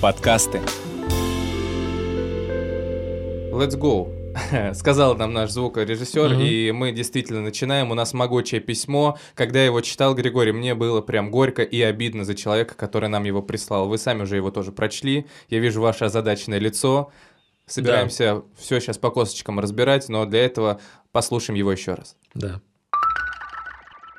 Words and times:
Подкасты. 0.00 0.62
Let's 3.52 3.78
go. 3.78 4.08
Сказал 4.74 5.14
нам 5.16 5.34
наш 5.34 5.50
звукорежиссер, 5.50 6.32
mm-hmm. 6.32 6.48
и 6.48 6.72
мы 6.72 6.92
действительно 6.92 7.42
начинаем. 7.42 7.90
У 7.90 7.94
нас 7.94 8.14
могучее 8.14 8.62
письмо. 8.62 9.18
Когда 9.34 9.58
я 9.58 9.66
его 9.66 9.82
читал, 9.82 10.14
Григорий, 10.14 10.52
мне 10.52 10.74
было 10.74 11.02
прям 11.02 11.30
горько 11.30 11.62
и 11.62 11.82
обидно 11.82 12.24
за 12.24 12.34
человека, 12.34 12.74
который 12.76 13.10
нам 13.10 13.24
его 13.24 13.42
прислал. 13.42 13.88
Вы 13.88 13.98
сами 13.98 14.22
уже 14.22 14.36
его 14.36 14.50
тоже 14.50 14.72
прочли. 14.72 15.26
Я 15.50 15.58
вижу 15.58 15.82
ваше 15.82 16.06
озадаченное 16.06 16.58
лицо. 16.58 17.12
Собираемся 17.66 18.36
да. 18.36 18.42
все 18.58 18.80
сейчас 18.80 18.96
по 18.96 19.10
косточкам 19.10 19.60
разбирать, 19.60 20.08
но 20.08 20.24
для 20.24 20.46
этого 20.46 20.80
послушаем 21.12 21.58
его 21.58 21.70
еще 21.72 21.92
раз. 21.92 22.16
Да. 22.32 22.62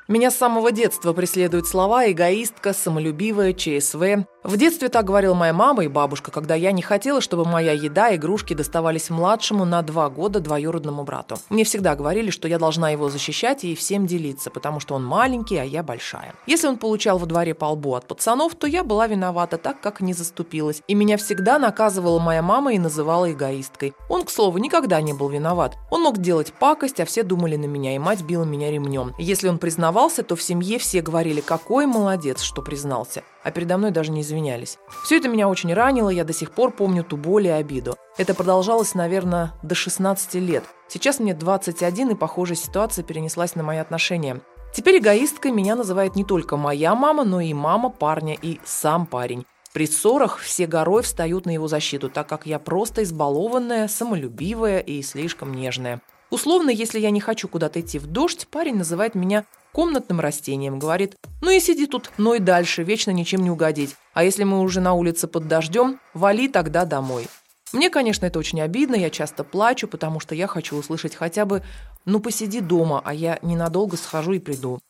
Меня 0.08 0.32
с 0.32 0.36
самого 0.36 0.72
детства 0.72 1.12
преследуют 1.12 1.68
слова 1.68 2.10
«эгоистка», 2.10 2.72
«самолюбивая», 2.72 3.52
«ЧСВ». 3.52 4.26
В 4.42 4.56
детстве 4.56 4.88
так 4.88 5.04
говорила 5.04 5.34
моя 5.34 5.52
мама 5.52 5.84
и 5.84 5.88
бабушка, 5.88 6.32
когда 6.32 6.56
я 6.56 6.72
не 6.72 6.82
хотела, 6.82 7.20
чтобы 7.20 7.44
моя 7.44 7.70
еда 7.70 8.10
и 8.10 8.16
игрушки 8.16 8.54
доставались 8.54 9.08
младшему 9.08 9.64
на 9.64 9.82
два 9.82 10.10
года 10.10 10.40
двоюродному 10.40 11.04
брату. 11.04 11.36
Мне 11.48 11.62
всегда 11.62 11.94
говорили, 11.94 12.30
что 12.30 12.48
я 12.48 12.58
должна 12.58 12.90
его 12.90 13.08
защищать 13.08 13.62
и 13.62 13.76
всем 13.76 14.08
делиться, 14.08 14.50
потому 14.50 14.80
что 14.80 14.96
он 14.96 15.04
маленький, 15.04 15.58
а 15.58 15.64
я 15.64 15.84
большая. 15.84 16.34
Если 16.48 16.66
он 16.66 16.76
получал 16.76 17.18
во 17.18 17.26
дворе 17.26 17.54
по 17.54 17.66
лбу 17.66 17.94
от 17.94 18.08
пацанов, 18.08 18.56
то 18.56 18.66
я 18.66 18.82
была 18.82 19.06
виновата, 19.06 19.58
так 19.58 19.80
как 19.80 20.00
не 20.00 20.12
заступилась. 20.12 20.82
И 20.88 20.96
меня 20.96 21.18
всегда 21.18 21.60
наказывала 21.60 22.18
моя 22.18 22.42
мама 22.42 22.74
и 22.74 22.80
называла 22.80 23.30
эгоисткой. 23.30 23.94
Он, 24.08 24.24
к 24.24 24.30
слову, 24.30 24.58
никогда 24.58 25.00
не 25.00 25.12
был 25.12 25.28
виноват. 25.28 25.76
Он 25.88 26.02
мог 26.02 26.18
делать 26.18 26.52
пакость, 26.52 26.98
а 26.98 27.04
все 27.04 27.22
думали 27.22 27.54
на 27.54 27.66
меня, 27.66 27.94
и 27.94 28.00
мать 28.00 28.22
била 28.22 28.42
меня 28.42 28.72
ремнем. 28.72 29.14
Если 29.20 29.46
он 29.46 29.58
признавался, 29.92 30.22
то 30.22 30.36
в 30.36 30.42
семье 30.42 30.78
все 30.78 31.02
говорили, 31.02 31.42
какой 31.42 31.86
молодец, 31.86 32.40
что 32.40 32.62
признался 32.62 33.22
а 33.44 33.50
передо 33.50 33.76
мной 33.76 33.90
даже 33.90 34.12
не 34.12 34.20
извинялись. 34.20 34.78
Все 35.04 35.16
это 35.16 35.28
меня 35.28 35.48
очень 35.48 35.74
ранило, 35.74 36.10
я 36.10 36.22
до 36.22 36.32
сих 36.32 36.52
пор 36.52 36.70
помню 36.70 37.02
ту 37.02 37.16
боль 37.16 37.48
и 37.48 37.50
обиду. 37.50 37.96
Это 38.16 38.34
продолжалось, 38.34 38.94
наверное, 38.94 39.52
до 39.64 39.74
16 39.74 40.34
лет. 40.34 40.62
Сейчас 40.86 41.18
мне 41.18 41.34
21, 41.34 42.10
и 42.10 42.14
похожая 42.14 42.56
ситуация 42.56 43.02
перенеслась 43.02 43.56
на 43.56 43.64
мои 43.64 43.78
отношения. 43.78 44.40
Теперь 44.72 44.98
эгоисткой 44.98 45.50
меня 45.50 45.74
называет 45.74 46.14
не 46.14 46.24
только 46.24 46.56
моя 46.56 46.94
мама, 46.94 47.24
но 47.24 47.40
и 47.40 47.52
мама 47.52 47.90
парня 47.90 48.36
и 48.40 48.60
сам 48.64 49.06
парень. 49.06 49.44
При 49.72 49.88
ссорах 49.88 50.38
все 50.38 50.68
горой 50.68 51.02
встают 51.02 51.44
на 51.44 51.50
его 51.50 51.66
защиту, 51.66 52.10
так 52.10 52.28
как 52.28 52.46
я 52.46 52.60
просто 52.60 53.02
избалованная, 53.02 53.88
самолюбивая 53.88 54.78
и 54.78 55.02
слишком 55.02 55.52
нежная. 55.52 56.00
Условно, 56.32 56.70
если 56.70 56.98
я 56.98 57.10
не 57.10 57.20
хочу 57.20 57.46
куда-то 57.46 57.82
идти 57.82 57.98
в 57.98 58.06
дождь, 58.06 58.48
парень 58.50 58.76
называет 58.76 59.14
меня 59.14 59.44
комнатным 59.70 60.18
растением. 60.18 60.78
Говорит, 60.78 61.14
ну 61.42 61.50
и 61.50 61.60
сиди 61.60 61.86
тут, 61.86 62.10
но 62.16 62.34
и 62.34 62.38
дальше, 62.38 62.84
вечно 62.84 63.10
ничем 63.10 63.42
не 63.42 63.50
угодить. 63.50 63.96
А 64.14 64.24
если 64.24 64.44
мы 64.44 64.60
уже 64.60 64.80
на 64.80 64.94
улице 64.94 65.28
под 65.28 65.46
дождем, 65.46 66.00
вали 66.14 66.48
тогда 66.48 66.86
домой. 66.86 67.28
Мне, 67.74 67.90
конечно, 67.90 68.24
это 68.24 68.38
очень 68.38 68.62
обидно, 68.62 68.94
я 68.94 69.10
часто 69.10 69.44
плачу, 69.44 69.86
потому 69.86 70.20
что 70.20 70.34
я 70.34 70.46
хочу 70.46 70.74
услышать 70.74 71.14
хотя 71.14 71.44
бы 71.44 71.62
«ну 72.06 72.18
посиди 72.18 72.60
дома, 72.60 73.02
а 73.04 73.12
я 73.12 73.38
ненадолго 73.42 73.98
схожу 73.98 74.32
и 74.32 74.38
приду». 74.38 74.80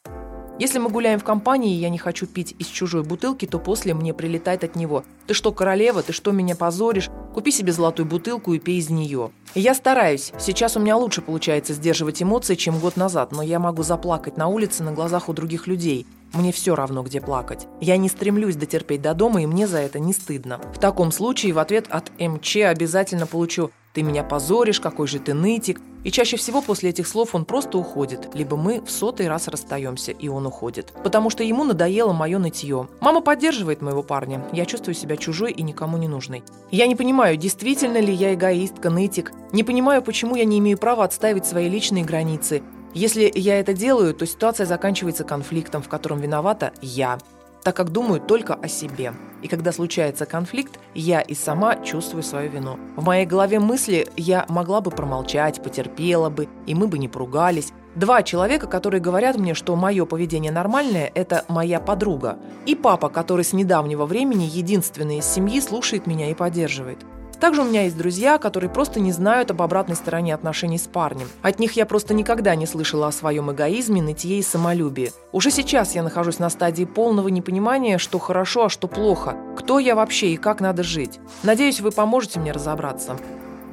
Если 0.59 0.79
мы 0.79 0.91
гуляем 0.91 1.19
в 1.19 1.25
компании, 1.25 1.75
и 1.75 1.81
я 1.81 1.89
не 1.89 1.99
хочу 1.99 2.27
пить 2.27 2.55
из 2.59 2.67
чужой 2.67 3.03
бутылки, 3.03 3.47
то 3.47 3.59
после 3.59 3.95
мне 3.95 4.13
прилетает 4.13 4.65
от 4.65 4.77
него. 4.77 5.05
«Ты 5.27 5.35
что, 5.35 5.51
королева? 5.53 6.03
Ты 6.03 6.13
что, 6.13 6.31
меня 6.31 6.55
позоришь? 6.55 7.09
Купи 7.35 7.51
себе 7.51 7.73
золотую 7.73 8.07
бутылку 8.07 8.53
и 8.53 8.59
пей 8.59 8.79
из 8.79 8.91
нее». 8.91 9.31
Я 9.55 9.75
стараюсь. 9.75 10.33
Сейчас 10.39 10.77
у 10.77 10.81
меня 10.81 10.97
лучше 10.97 11.21
получается 11.21 11.75
сдерживать 11.75 12.23
эмоции, 12.23 12.55
чем 12.55 12.79
год 12.79 12.97
назад, 12.97 13.33
но 13.33 13.43
я 13.43 13.59
могу 13.59 13.83
заплакать 13.83 14.37
на 14.37 14.49
улице 14.49 14.83
на 14.83 14.93
глазах 14.93 15.29
у 15.29 15.33
других 15.33 15.67
людей. 15.67 16.07
Мне 16.33 16.53
все 16.53 16.75
равно, 16.75 17.03
где 17.03 17.21
плакать. 17.21 17.67
Я 17.81 17.97
не 17.97 18.09
стремлюсь 18.09 18.57
дотерпеть 18.57 19.03
до 19.03 19.15
дома, 19.15 19.43
и 19.43 19.47
мне 19.47 19.67
за 19.67 19.79
это 19.79 19.99
не 19.99 20.13
стыдно. 20.13 20.61
В 20.75 20.79
таком 20.79 21.13
случае 21.13 21.53
в 21.53 21.59
ответ 21.59 21.87
от 21.91 22.11
МЧ 22.19 22.57
обязательно 22.57 23.27
получу 23.27 23.71
«ты 23.93 24.03
меня 24.03 24.25
позоришь, 24.25 24.81
какой 24.81 25.07
же 25.07 25.19
ты 25.19 25.35
нытик». 25.35 25.81
И 26.05 26.11
чаще 26.11 26.37
всего 26.37 26.63
после 26.63 26.91
этих 26.91 27.07
слов 27.07 27.35
он 27.35 27.45
просто 27.45 27.79
уходит, 27.79 28.35
либо 28.35 28.57
мы 28.57 28.81
в 28.81 28.91
сотый 28.91 29.29
раз 29.29 29.49
расстаемся, 29.49 30.13
и 30.13 30.29
он 30.29 30.47
уходит. 30.47 30.93
Потому 31.05 31.31
что 31.31 31.45
ему 31.45 31.65
надоело 31.65 32.13
мое 32.13 32.39
нытье. 32.39 32.89
Мама 33.01 33.21
поддерживает 33.21 33.83
моего 33.83 34.03
парня, 34.03 34.45
я 34.53 34.67
чувствую 34.67 34.95
себя 34.95 35.17
чужой 35.17 35.53
и 35.53 35.63
никому 35.63 35.97
не 35.97 36.09
нужной. 36.09 36.43
Я 36.71 36.87
не 36.87 36.97
понимаю, 36.97 37.37
действительно 37.37 37.99
ли 37.99 38.13
я 38.13 38.35
эгоистка, 38.35 38.91
нытик, 38.91 39.33
не 39.53 39.63
понимаю, 39.63 40.03
почему 40.03 40.37
я 40.37 40.45
не 40.45 40.59
имею 40.59 40.79
права 40.79 41.05
отставить 41.05 41.47
свои 41.47 41.69
личные 41.69 42.05
границы. 42.05 42.63
Если 42.95 43.31
я 43.35 43.59
это 43.59 43.73
делаю, 43.73 44.13
то 44.13 44.27
ситуация 44.27 44.67
заканчивается 44.67 45.25
конфликтом, 45.25 45.83
в 45.83 45.89
котором 45.89 46.21
виновата 46.21 46.73
я 46.83 47.19
так 47.63 47.77
как 47.77 47.91
думаю 47.91 48.21
только 48.21 48.55
о 48.55 48.69
себе. 48.69 49.15
И 49.43 49.49
когда 49.49 49.73
случается 49.73 50.25
конфликт, 50.25 50.79
я 50.95 51.21
и 51.21 51.35
сама 51.35 51.77
чувствую 51.77 52.23
свою 52.23 52.51
вину. 52.51 52.79
В 52.97 53.05
моей 53.05 53.27
голове 53.27 53.59
мысли 53.59 54.09
я 54.17 54.47
могла 54.49 54.81
бы 54.81 54.91
промолчать, 54.91 55.63
потерпела 55.63 56.31
бы, 56.31 56.49
и 56.67 56.75
мы 56.75 56.87
бы 56.87 56.99
не 56.99 57.09
поругались. 57.09 57.73
Два 57.95 58.23
человека, 58.23 58.67
которые 58.69 59.01
говорят 59.01 59.37
мне, 59.37 59.55
что 59.55 59.77
мое 59.77 60.07
поведение 60.07 60.53
нормальное, 60.53 61.11
это 61.15 61.45
моя 61.49 61.79
подруга. 61.79 62.39
И 62.67 62.75
папа, 62.75 63.09
который 63.09 63.45
с 63.45 63.53
недавнего 63.53 64.07
времени 64.07 64.45
единственный 64.45 65.19
из 65.19 65.27
семьи 65.27 65.61
слушает 65.61 66.07
меня 66.07 66.31
и 66.31 66.35
поддерживает. 66.35 67.05
Также 67.43 67.63
у 67.63 67.65
меня 67.65 67.83
есть 67.83 67.99
друзья, 67.99 68.39
которые 68.39 68.71
просто 68.71 69.01
не 69.01 69.11
знают 69.11 69.51
об 69.51 69.63
обратной 69.63 69.97
стороне 69.97 70.33
отношений 70.33 70.79
с 70.79 70.87
парнем. 70.87 71.29
От 71.43 71.59
них 71.59 71.73
я 71.73 71.87
просто 71.87 72.15
никогда 72.15 72.55
не 72.55 72.67
слышала 72.69 73.09
о 73.09 73.13
своем 73.13 73.51
эгоизме, 73.51 74.01
нытье 74.01 74.39
и 74.39 74.43
самолюбии. 74.43 75.11
Уже 75.33 75.51
сейчас 75.51 75.97
я 75.97 76.05
нахожусь 76.05 76.39
на 76.39 76.49
стадии 76.51 76.85
полного 76.85 77.27
непонимания, 77.27 77.99
что 77.99 78.21
хорошо, 78.21 78.67
а 78.67 78.69
что 78.69 78.87
плохо, 78.87 79.35
кто 79.59 79.81
я 79.81 79.97
вообще 79.97 80.29
и 80.29 80.37
как 80.37 80.61
надо 80.61 80.85
жить. 80.85 81.19
Надеюсь, 81.43 81.81
вы 81.81 81.91
поможете 81.91 82.39
мне 82.39 82.53
разобраться. 82.53 83.17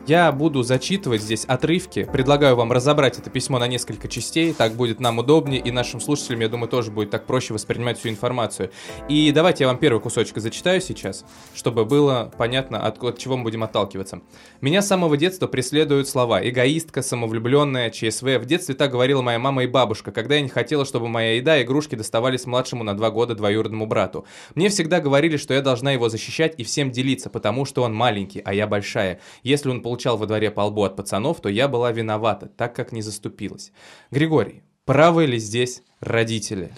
Я 0.10 0.32
буду 0.32 0.64
зачитывать 0.64 1.22
здесь 1.22 1.46
отрывки. 1.46 2.10
Предлагаю 2.12 2.56
вам 2.56 2.72
разобрать 2.72 3.20
это 3.20 3.30
письмо 3.30 3.60
на 3.60 3.68
несколько 3.68 4.08
частей. 4.08 4.56
Так 4.56 4.74
будет 4.74 5.00
нам 5.00 5.20
удобнее, 5.20 5.62
и 5.62 5.70
нашим 5.70 6.02
слушателям, 6.02 6.40
я 6.40 6.50
думаю, 6.50 6.68
тоже 6.68 6.90
будет 6.90 7.12
так 7.12 7.28
проще 7.28 7.54
воспринимать 7.54 8.00
всю 8.00 8.10
информацию. 8.10 8.72
И 9.08 9.32
давайте 9.32 9.66
я 9.66 9.68
вам 9.68 9.78
первый 9.78 10.00
кусочек 10.00 10.40
зачитаю 10.40 10.82
сейчас, 10.82 11.26
чтобы 11.54 11.86
было 11.86 12.34
понятно, 12.40 12.84
от, 12.84 13.04
от 13.04 13.20
чего 13.20 13.38
мы 13.38 13.44
будем 13.44 13.62
отталкиваться. 13.64 14.22
Меня 14.62 14.82
с 14.82 14.88
самого 14.88 15.16
детства 15.16 15.46
преследуют 15.46 16.10
слова 16.10 16.42
«эгоистка», 16.42 17.04
«самовлюбленная», 17.04 17.92
«ЧСВ». 17.92 18.40
В 18.40 18.46
детстве 18.46 18.74
так 18.74 18.90
говорила 18.90 19.22
моя 19.22 19.38
мама 19.38 19.64
и 19.64 19.68
бабушка, 19.68 20.12
когда 20.12 20.34
я 20.34 20.42
не 20.42 20.50
хотела, 20.50 20.86
чтобы 20.86 21.08
моя 21.08 21.36
еда 21.36 21.60
и 21.60 21.64
игрушки 21.64 21.94
доставались 21.94 22.48
младшему 22.48 22.84
на 22.84 22.98
два 22.98 23.12
года 23.12 23.36
двоюродному 23.36 23.86
брату. 23.86 24.26
Мне 24.56 24.70
всегда 24.70 25.02
говорили, 25.02 25.38
что 25.38 25.54
я 25.54 25.62
должна 25.62 25.92
его 25.92 26.10
защищать 26.10 26.56
и 26.58 26.64
всем 26.64 26.90
делиться, 26.90 27.30
потому 27.30 27.64
что 27.66 27.84
он 27.84 27.94
маленький, 27.94 28.42
а 28.44 28.56
я 28.56 28.66
большая. 28.66 29.20
Если 29.44 29.70
он 29.70 29.84
получил 29.84 29.99
получал 30.00 30.18
во 30.18 30.28
дворе 30.28 30.50
по 30.50 30.62
лбу 30.62 30.84
от 30.84 30.96
пацанов, 30.96 31.42
то 31.42 31.50
я 31.50 31.68
была 31.68 31.92
виновата, 31.92 32.48
так 32.48 32.74
как 32.74 32.94
не 32.94 33.02
заступилась. 33.02 33.74
Григорий, 34.12 34.64
правы 34.86 35.26
ли 35.26 35.38
здесь 35.40 35.84
родители? 36.00 36.72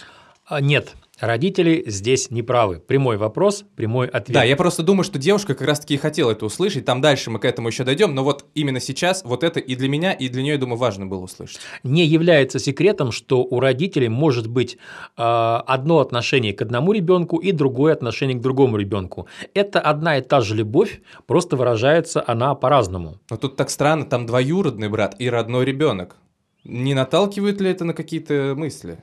А, 0.44 0.60
нет, 0.60 0.96
Родители 1.22 1.84
здесь 1.86 2.32
не 2.32 2.42
правы. 2.42 2.80
Прямой 2.80 3.16
вопрос, 3.16 3.64
прямой 3.76 4.08
ответ. 4.08 4.34
Да, 4.34 4.42
я 4.42 4.56
просто 4.56 4.82
думаю, 4.82 5.04
что 5.04 5.20
девушка 5.20 5.54
как 5.54 5.68
раз-таки 5.68 5.94
и 5.94 5.96
хотела 5.96 6.32
это 6.32 6.44
услышать. 6.44 6.84
Там 6.84 7.00
дальше 7.00 7.30
мы 7.30 7.38
к 7.38 7.44
этому 7.44 7.68
еще 7.68 7.84
дойдем. 7.84 8.12
Но 8.12 8.24
вот 8.24 8.44
именно 8.54 8.80
сейчас 8.80 9.22
вот 9.24 9.44
это 9.44 9.60
и 9.60 9.76
для 9.76 9.88
меня, 9.88 10.12
и 10.12 10.28
для 10.28 10.42
нее, 10.42 10.54
я 10.54 10.58
думаю, 10.58 10.78
важно 10.78 11.06
было 11.06 11.20
услышать. 11.20 11.60
Не 11.84 12.04
является 12.04 12.58
секретом, 12.58 13.12
что 13.12 13.44
у 13.44 13.60
родителей 13.60 14.08
может 14.08 14.48
быть 14.48 14.78
э, 15.16 15.22
одно 15.22 16.00
отношение 16.00 16.54
к 16.54 16.60
одному 16.60 16.90
ребенку 16.92 17.36
и 17.36 17.52
другое 17.52 17.92
отношение 17.92 18.36
к 18.36 18.40
другому 18.40 18.76
ребенку. 18.76 19.28
Это 19.54 19.78
одна 19.78 20.18
и 20.18 20.22
та 20.22 20.40
же 20.40 20.56
любовь, 20.56 21.02
просто 21.28 21.54
выражается 21.54 22.24
она 22.26 22.56
по-разному. 22.56 23.18
Но 23.30 23.36
тут 23.36 23.54
так 23.54 23.70
странно, 23.70 24.06
там 24.06 24.26
двоюродный 24.26 24.88
брат 24.88 25.14
и 25.20 25.30
родной 25.30 25.66
ребенок. 25.66 26.16
Не 26.64 26.94
наталкивает 26.94 27.60
ли 27.60 27.70
это 27.70 27.84
на 27.84 27.94
какие-то 27.94 28.54
мысли? 28.56 28.98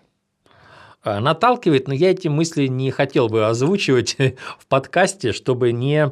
Э, 1.03 1.19
наталкивает, 1.19 1.87
но 1.87 1.93
я 1.93 2.11
эти 2.11 2.27
мысли 2.27 2.67
не 2.67 2.91
хотел 2.91 3.29
бы 3.29 3.47
озвучивать 3.47 4.15
в 4.59 4.67
подкасте, 4.67 5.31
чтобы 5.31 5.71
не 5.71 6.11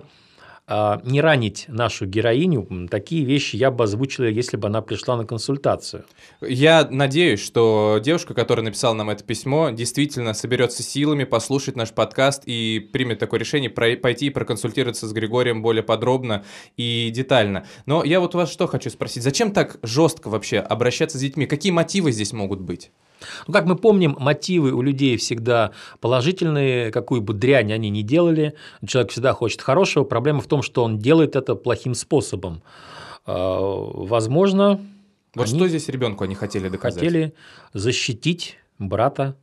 а, 0.69 0.99
не 1.05 1.21
ранить 1.21 1.63
нашу 1.69 2.05
героиню, 2.05 2.89
такие 2.91 3.23
вещи 3.23 3.55
я 3.55 3.71
бы 3.71 3.85
озвучил, 3.85 4.25
если 4.25 4.57
бы 4.57 4.67
она 4.67 4.81
пришла 4.81 5.15
на 5.15 5.25
консультацию. 5.25 6.03
Я 6.41 6.85
надеюсь, 6.91 7.39
что 7.39 8.01
девушка, 8.03 8.33
которая 8.33 8.65
написала 8.65 8.93
нам 8.93 9.09
это 9.09 9.23
письмо, 9.23 9.69
действительно 9.69 10.33
соберется 10.33 10.83
силами 10.83 11.23
послушать 11.23 11.77
наш 11.77 11.93
подкаст 11.93 12.43
и 12.45 12.85
примет 12.91 13.17
такое 13.17 13.39
решение 13.39 13.69
пойти 13.69 14.25
и 14.25 14.29
проконсультироваться 14.29 15.07
с 15.07 15.13
Григорием 15.13 15.61
более 15.61 15.83
подробно 15.83 16.43
и 16.75 17.11
детально. 17.15 17.65
Но 17.85 18.03
я 18.03 18.19
вот 18.19 18.35
у 18.35 18.39
вас 18.39 18.51
что 18.51 18.67
хочу 18.67 18.89
спросить, 18.89 19.23
зачем 19.23 19.53
так 19.53 19.77
жестко 19.83 20.27
вообще 20.27 20.59
обращаться 20.59 21.17
с 21.17 21.21
детьми? 21.21 21.45
Какие 21.45 21.71
мотивы 21.71 22.11
здесь 22.11 22.33
могут 22.33 22.59
быть? 22.59 22.91
Ну, 23.47 23.53
как 23.53 23.65
мы 23.65 23.75
помним, 23.75 24.15
мотивы 24.19 24.71
у 24.71 24.81
людей 24.81 25.17
всегда 25.17 25.71
положительные, 25.99 26.91
какую 26.91 27.21
бы 27.21 27.33
дрянь 27.33 27.73
они 27.73 27.89
ни 27.89 28.01
делали, 28.01 28.53
человек 28.85 29.11
всегда 29.11 29.33
хочет 29.33 29.61
хорошего, 29.61 30.03
проблема 30.03 30.41
в 30.41 30.47
том, 30.47 30.61
что 30.61 30.83
он 30.83 30.99
делает 30.99 31.35
это 31.35 31.55
плохим 31.55 31.93
способом. 31.93 32.61
А, 33.25 33.59
возможно, 33.59 34.79
вот 35.35 35.49
что 35.49 35.67
здесь 35.67 35.87
ребенку 35.89 36.23
они 36.23 36.35
хотели 36.35 36.69
доказать? 36.69 36.95
Хотели 36.95 37.33
защитить 37.73 38.57
брата. 38.79 39.35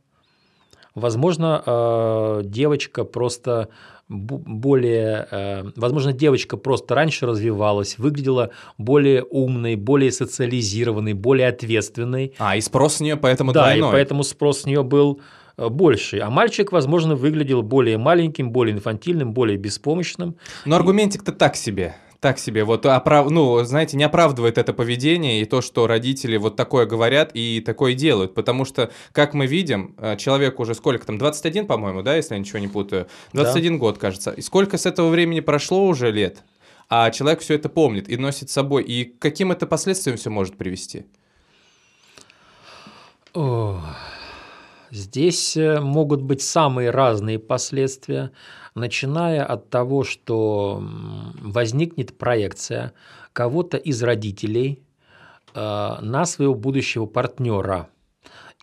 Возможно, 0.93 1.63
а, 1.65 2.41
девочка 2.43 3.03
просто 3.03 3.69
более, 4.07 5.27
э, 5.31 5.63
возможно, 5.75 6.13
девочка 6.13 6.57
просто 6.57 6.93
раньше 6.93 7.25
развивалась, 7.25 7.97
выглядела 7.97 8.51
более 8.77 9.23
умной, 9.23 9.75
более 9.75 10.11
социализированной, 10.11 11.13
более 11.13 11.47
ответственной. 11.47 12.33
А, 12.37 12.55
и 12.55 12.61
спрос 12.61 12.95
с 12.95 12.99
нее 12.99 13.17
поэтому 13.17 13.51
да, 13.51 13.63
двойной. 13.63 13.89
и 13.89 13.91
поэтому 13.91 14.23
спрос 14.23 14.61
с 14.61 14.65
нее 14.65 14.83
был 14.83 15.21
э, 15.57 15.69
больше. 15.69 16.19
А 16.19 16.29
мальчик, 16.29 16.71
возможно, 16.71 17.15
выглядел 17.15 17.63
более 17.63 17.97
маленьким, 17.97 18.51
более 18.51 18.75
инфантильным, 18.75 19.33
более 19.33 19.57
беспомощным. 19.57 20.35
Но 20.65 20.75
аргументик-то 20.75 21.31
так 21.31 21.55
себе 21.55 21.95
так 22.19 22.39
себе, 22.39 22.63
вот, 22.63 22.85
оправ... 22.85 23.29
ну, 23.29 23.63
знаете, 23.63 23.97
не 23.97 24.03
оправдывает 24.03 24.57
это 24.57 24.73
поведение 24.73 25.41
и 25.41 25.45
то, 25.45 25.61
что 25.61 25.87
родители 25.87 26.37
вот 26.37 26.55
такое 26.55 26.85
говорят 26.85 27.31
и 27.33 27.61
такое 27.65 27.93
делают, 27.93 28.33
потому 28.33 28.65
что, 28.65 28.91
как 29.11 29.33
мы 29.33 29.47
видим, 29.47 29.95
э, 29.97 30.17
человек 30.17 30.59
уже 30.59 30.73
сколько 30.73 31.05
там, 31.05 31.17
21, 31.17 31.67
по-моему, 31.67 32.01
да, 32.01 32.15
если 32.15 32.33
я 32.33 32.39
ничего 32.39 32.59
не 32.59 32.67
путаю, 32.67 33.07
21 33.33 33.73
да. 33.73 33.79
год, 33.79 33.97
кажется, 33.97 34.31
и 34.31 34.41
сколько 34.41 34.77
с 34.77 34.85
этого 34.85 35.09
времени 35.09 35.39
прошло 35.39 35.85
уже 35.85 36.11
лет, 36.11 36.43
а 36.89 37.11
человек 37.11 37.41
все 37.41 37.55
это 37.55 37.69
помнит 37.69 38.09
и 38.09 38.17
носит 38.17 38.49
с 38.49 38.53
собой, 38.53 38.83
и 38.83 39.05
к 39.05 39.19
каким 39.19 39.51
это 39.51 39.65
последствиям 39.67 40.17
все 40.17 40.29
может 40.29 40.57
привести? 40.57 41.05
О, 43.33 43.81
здесь 44.91 45.57
э, 45.57 45.81
могут 45.81 46.21
быть 46.21 46.41
самые 46.41 46.89
разные 46.89 47.37
последствия 47.37 48.31
начиная 48.75 49.43
от 49.43 49.69
того, 49.69 50.03
что 50.03 50.83
возникнет 51.41 52.17
проекция 52.17 52.93
кого-то 53.33 53.77
из 53.77 54.03
родителей 54.03 54.83
э, 55.53 55.95
на 56.01 56.25
своего 56.25 56.53
будущего 56.53 57.05
партнера. 57.05 57.89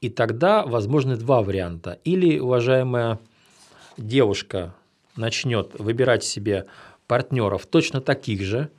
И 0.01 0.11
тогда 0.11 0.65
возможны 0.65 1.17
два 1.17 1.43
варианта. 1.43 1.99
Или 2.05 2.39
уважаемая 2.39 3.19
девушка 3.97 4.75
начнет 5.17 5.79
выбирать 5.79 6.25
себе 6.25 6.67
партнеров 7.07 7.67
точно 7.67 8.01
таких 8.01 8.43
же, 8.43 8.71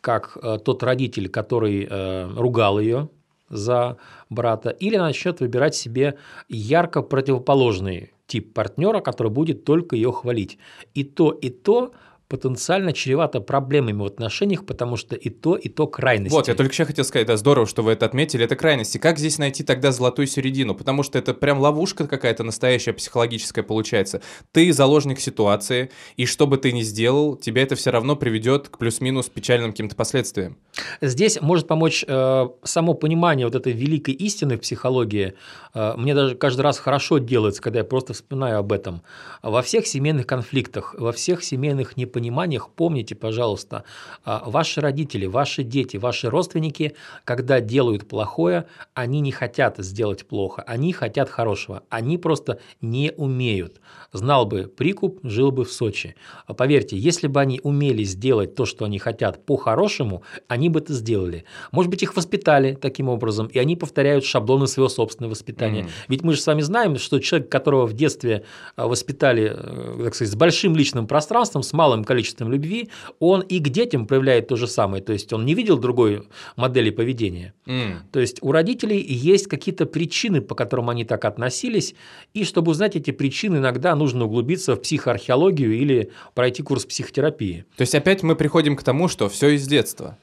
как 0.00 0.38
э, 0.40 0.58
тот 0.64 0.82
родитель, 0.82 1.28
который 1.28 1.86
э, 1.88 2.30
ругал 2.34 2.80
ее 2.80 3.10
за 3.50 3.96
брата, 4.30 4.70
или 4.70 4.96
начнет 4.96 5.40
выбирать 5.40 5.74
себе 5.74 6.16
ярко 6.48 7.02
противоположные 7.02 8.12
тип 8.28 8.54
партнера, 8.54 9.00
который 9.00 9.32
будет 9.32 9.64
только 9.64 9.96
ее 9.96 10.12
хвалить. 10.12 10.58
И 10.94 11.02
то, 11.02 11.32
и 11.32 11.50
то 11.50 11.92
потенциально 12.28 12.92
чревато 12.92 13.40
проблемами 13.40 14.02
в 14.02 14.04
отношениях, 14.04 14.66
потому 14.66 14.96
что 14.96 15.16
и 15.16 15.30
то, 15.30 15.56
и 15.56 15.68
то 15.68 15.86
крайности. 15.86 16.34
Вот, 16.34 16.48
я 16.48 16.54
только 16.54 16.72
еще 16.72 16.84
хотел 16.84 17.04
сказать, 17.04 17.26
да, 17.26 17.36
здорово, 17.36 17.66
что 17.66 17.82
вы 17.82 17.92
это 17.92 18.04
отметили, 18.04 18.44
это 18.44 18.54
крайности. 18.54 18.98
Как 18.98 19.18
здесь 19.18 19.38
найти 19.38 19.64
тогда 19.64 19.92
золотую 19.92 20.26
середину? 20.26 20.74
Потому 20.74 21.02
что 21.02 21.18
это 21.18 21.32
прям 21.32 21.58
ловушка 21.58 22.06
какая-то 22.06 22.44
настоящая, 22.44 22.92
психологическая 22.92 23.64
получается. 23.64 24.20
Ты 24.52 24.72
заложник 24.72 25.20
ситуации, 25.20 25.90
и 26.16 26.26
что 26.26 26.46
бы 26.46 26.58
ты 26.58 26.72
ни 26.72 26.82
сделал, 26.82 27.34
тебя 27.34 27.62
это 27.62 27.76
все 27.76 27.90
равно 27.90 28.14
приведет 28.14 28.68
к 28.68 28.76
плюс-минус 28.76 29.28
печальным 29.30 29.70
каким-то 29.70 29.96
последствиям. 29.96 30.58
Здесь 31.00 31.40
может 31.40 31.66
помочь 31.66 32.04
э, 32.06 32.48
само 32.62 32.94
понимание 32.94 33.46
вот 33.46 33.54
этой 33.54 33.72
великой 33.72 34.14
истины 34.14 34.58
в 34.58 34.60
психологии. 34.60 35.32
Э, 35.74 35.94
мне 35.96 36.14
даже 36.14 36.34
каждый 36.34 36.60
раз 36.60 36.78
хорошо 36.78 37.18
делается, 37.18 37.62
когда 37.62 37.78
я 37.78 37.84
просто 37.84 38.12
вспоминаю 38.12 38.58
об 38.58 38.72
этом. 38.72 39.02
Во 39.42 39.62
всех 39.62 39.86
семейных 39.86 40.26
конфликтах, 40.26 40.94
во 40.98 41.12
всех 41.12 41.42
семейных 41.42 41.96
непониманиях, 41.96 42.17
пониманиях 42.18 42.70
помните, 42.70 43.14
пожалуйста, 43.14 43.84
а, 44.24 44.42
ваши 44.50 44.80
родители, 44.80 45.26
ваши 45.26 45.62
дети, 45.62 45.96
ваши 45.98 46.28
родственники, 46.28 46.94
когда 47.24 47.60
делают 47.60 48.08
плохое, 48.08 48.66
они 48.92 49.20
не 49.20 49.30
хотят 49.30 49.78
сделать 49.78 50.26
плохо, 50.26 50.64
они 50.66 50.92
хотят 50.92 51.30
хорошего, 51.30 51.84
они 51.90 52.18
просто 52.18 52.58
не 52.80 53.12
умеют. 53.16 53.80
Знал 54.12 54.46
бы 54.46 54.64
прикуп, 54.64 55.20
жил 55.22 55.52
бы 55.52 55.64
в 55.64 55.70
Сочи. 55.70 56.16
А 56.46 56.54
поверьте, 56.54 56.96
если 56.96 57.28
бы 57.28 57.40
они 57.40 57.60
умели 57.62 58.02
сделать 58.02 58.56
то, 58.56 58.64
что 58.64 58.84
они 58.84 58.98
хотят 58.98 59.46
по-хорошему, 59.46 60.22
они 60.48 60.68
бы 60.70 60.80
это 60.80 60.94
сделали. 60.94 61.44
Может 61.70 61.90
быть, 61.90 62.02
их 62.02 62.16
воспитали 62.16 62.74
таким 62.74 63.08
образом, 63.08 63.46
и 63.46 63.60
они 63.60 63.76
повторяют 63.76 64.24
шаблоны 64.24 64.66
своего 64.66 64.88
собственного 64.88 65.32
воспитания. 65.32 65.82
Mm. 65.82 65.88
Ведь 66.08 66.22
мы 66.24 66.32
же 66.32 66.40
с 66.40 66.46
вами 66.46 66.62
знаем, 66.62 66.98
что 66.98 67.20
человек, 67.20 67.48
которого 67.48 67.86
в 67.86 67.92
детстве 67.92 68.42
а, 68.74 68.88
воспитали, 68.88 69.52
э, 69.54 70.04
так 70.04 70.14
сказать, 70.14 70.32
с 70.32 70.36
большим 70.36 70.74
личным 70.74 71.06
пространством, 71.06 71.62
с 71.62 71.72
малым 71.72 72.04
количеством 72.08 72.50
любви, 72.50 72.88
он 73.20 73.42
и 73.42 73.60
к 73.60 73.68
детям 73.68 74.06
проявляет 74.06 74.48
то 74.48 74.56
же 74.56 74.66
самое. 74.66 75.02
То 75.02 75.12
есть 75.12 75.32
он 75.32 75.44
не 75.44 75.54
видел 75.54 75.78
другой 75.78 76.22
модели 76.56 76.90
поведения. 76.90 77.54
Mm. 77.66 77.98
То 78.10 78.20
есть 78.20 78.38
у 78.42 78.50
родителей 78.50 79.00
есть 79.00 79.46
какие-то 79.46 79.86
причины, 79.86 80.40
по 80.40 80.54
которым 80.54 80.90
они 80.90 81.04
так 81.04 81.24
относились, 81.24 81.94
и 82.34 82.44
чтобы 82.44 82.72
узнать 82.72 82.96
эти 82.96 83.10
причины, 83.10 83.58
иногда 83.58 83.94
нужно 83.94 84.24
углубиться 84.24 84.74
в 84.74 84.80
психоархеологию 84.80 85.74
или 85.74 86.10
пройти 86.34 86.62
курс 86.62 86.86
психотерапии. 86.86 87.64
То 87.76 87.82
есть 87.82 87.94
опять 87.94 88.22
мы 88.22 88.34
приходим 88.34 88.76
к 88.76 88.82
тому, 88.82 89.08
что 89.08 89.28
все 89.28 89.50
из 89.50 89.66
детства. 89.68 90.16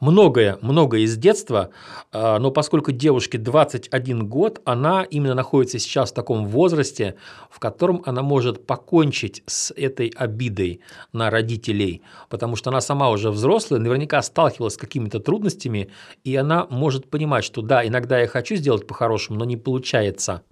Многое, 0.00 0.58
многое 0.62 1.02
из 1.02 1.16
детства, 1.16 1.70
а, 2.12 2.38
но 2.38 2.50
поскольку 2.50 2.92
девушке 2.92 3.38
21 3.38 4.28
год, 4.28 4.60
она 4.64 5.02
именно 5.04 5.34
находится 5.34 5.78
сейчас 5.78 6.10
в 6.10 6.14
таком 6.14 6.46
возрасте, 6.46 7.16
в 7.50 7.58
котором 7.58 8.02
она 8.06 8.22
может 8.22 8.66
покончить 8.66 9.42
с 9.46 9.72
этой 9.76 10.08
обидой 10.08 10.80
на 11.12 11.30
родителей, 11.30 12.02
потому 12.28 12.56
что 12.56 12.70
она 12.70 12.80
сама 12.80 13.10
уже 13.10 13.30
взрослая, 13.30 13.80
наверняка 13.80 14.22
сталкивалась 14.22 14.74
с 14.74 14.78
какими-то 14.78 15.20
трудностями, 15.20 15.90
и 16.24 16.34
она 16.36 16.66
может 16.70 17.10
понимать, 17.10 17.44
что 17.44 17.62
да, 17.62 17.86
иногда 17.86 18.20
я 18.20 18.26
хочу 18.26 18.56
сделать 18.56 18.86
по-хорошему, 18.86 19.38
но 19.38 19.44
не 19.44 19.56
получается. 19.56 20.42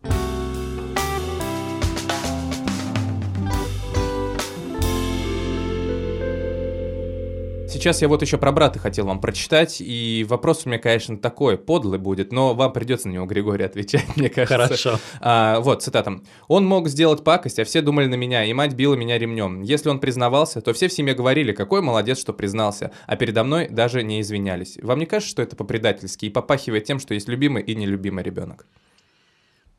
Сейчас 7.78 8.02
я 8.02 8.08
вот 8.08 8.22
еще 8.22 8.38
про 8.38 8.50
брата 8.50 8.80
хотел 8.80 9.06
вам 9.06 9.20
прочитать, 9.20 9.76
и 9.80 10.26
вопрос 10.28 10.62
у 10.64 10.68
меня, 10.68 10.80
конечно, 10.80 11.16
такой, 11.16 11.56
подлый 11.56 12.00
будет, 12.00 12.32
но 12.32 12.52
вам 12.52 12.72
придется 12.72 13.06
на 13.06 13.12
него, 13.12 13.26
Григорий, 13.26 13.64
отвечать, 13.64 14.04
мне 14.16 14.28
кажется. 14.28 14.66
Хорошо. 14.66 14.98
А, 15.20 15.60
вот, 15.60 15.84
цитата. 15.84 16.20
«Он 16.48 16.66
мог 16.66 16.88
сделать 16.88 17.22
пакость, 17.22 17.60
а 17.60 17.64
все 17.64 17.80
думали 17.80 18.06
на 18.06 18.16
меня, 18.16 18.44
и 18.44 18.52
мать 18.52 18.74
била 18.74 18.96
меня 18.96 19.16
ремнем. 19.16 19.62
Если 19.62 19.90
он 19.90 20.00
признавался, 20.00 20.60
то 20.60 20.72
все 20.72 20.88
в 20.88 20.92
семье 20.92 21.14
говорили, 21.14 21.52
какой 21.52 21.80
молодец, 21.80 22.18
что 22.18 22.32
признался, 22.32 22.90
а 23.06 23.14
передо 23.14 23.44
мной 23.44 23.68
даже 23.68 24.02
не 24.02 24.22
извинялись. 24.22 24.76
Вам 24.82 24.98
не 24.98 25.06
кажется, 25.06 25.30
что 25.30 25.42
это 25.42 25.54
по-предательски 25.54 26.26
и 26.26 26.30
попахивает 26.30 26.82
тем, 26.82 26.98
что 26.98 27.14
есть 27.14 27.28
любимый 27.28 27.62
и 27.62 27.76
нелюбимый 27.76 28.24
ребенок?» 28.24 28.66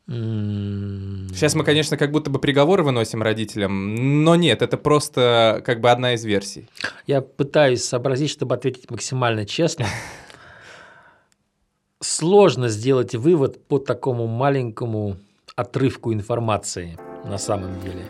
Сейчас 0.10 1.54
мы, 1.54 1.64
конечно, 1.64 1.96
как 1.96 2.12
будто 2.12 2.32
бы 2.32 2.40
приговоры 2.40 2.82
выносим 2.82 3.22
родителям, 3.22 4.24
но 4.24 4.36
нет, 4.36 4.64
это 4.64 4.76
просто 4.76 5.62
как 5.64 5.82
бы 5.82 5.92
одна 5.92 6.16
из 6.16 6.26
версий. 6.26 6.68
Я 7.06 7.22
пытаюсь 7.22 7.84
сообразить, 7.84 8.32
чтобы 8.32 8.56
ответить 8.56 8.90
максимально 8.90 9.46
честно. 9.46 9.86
Сложно 12.02 12.70
сделать 12.70 13.14
вывод 13.14 13.68
по 13.68 13.78
такому 13.78 14.26
маленькому 14.26 15.18
отрывку 15.56 16.12
информации 16.12 16.98
на 17.24 17.38
самом 17.38 17.80
деле. 17.82 18.02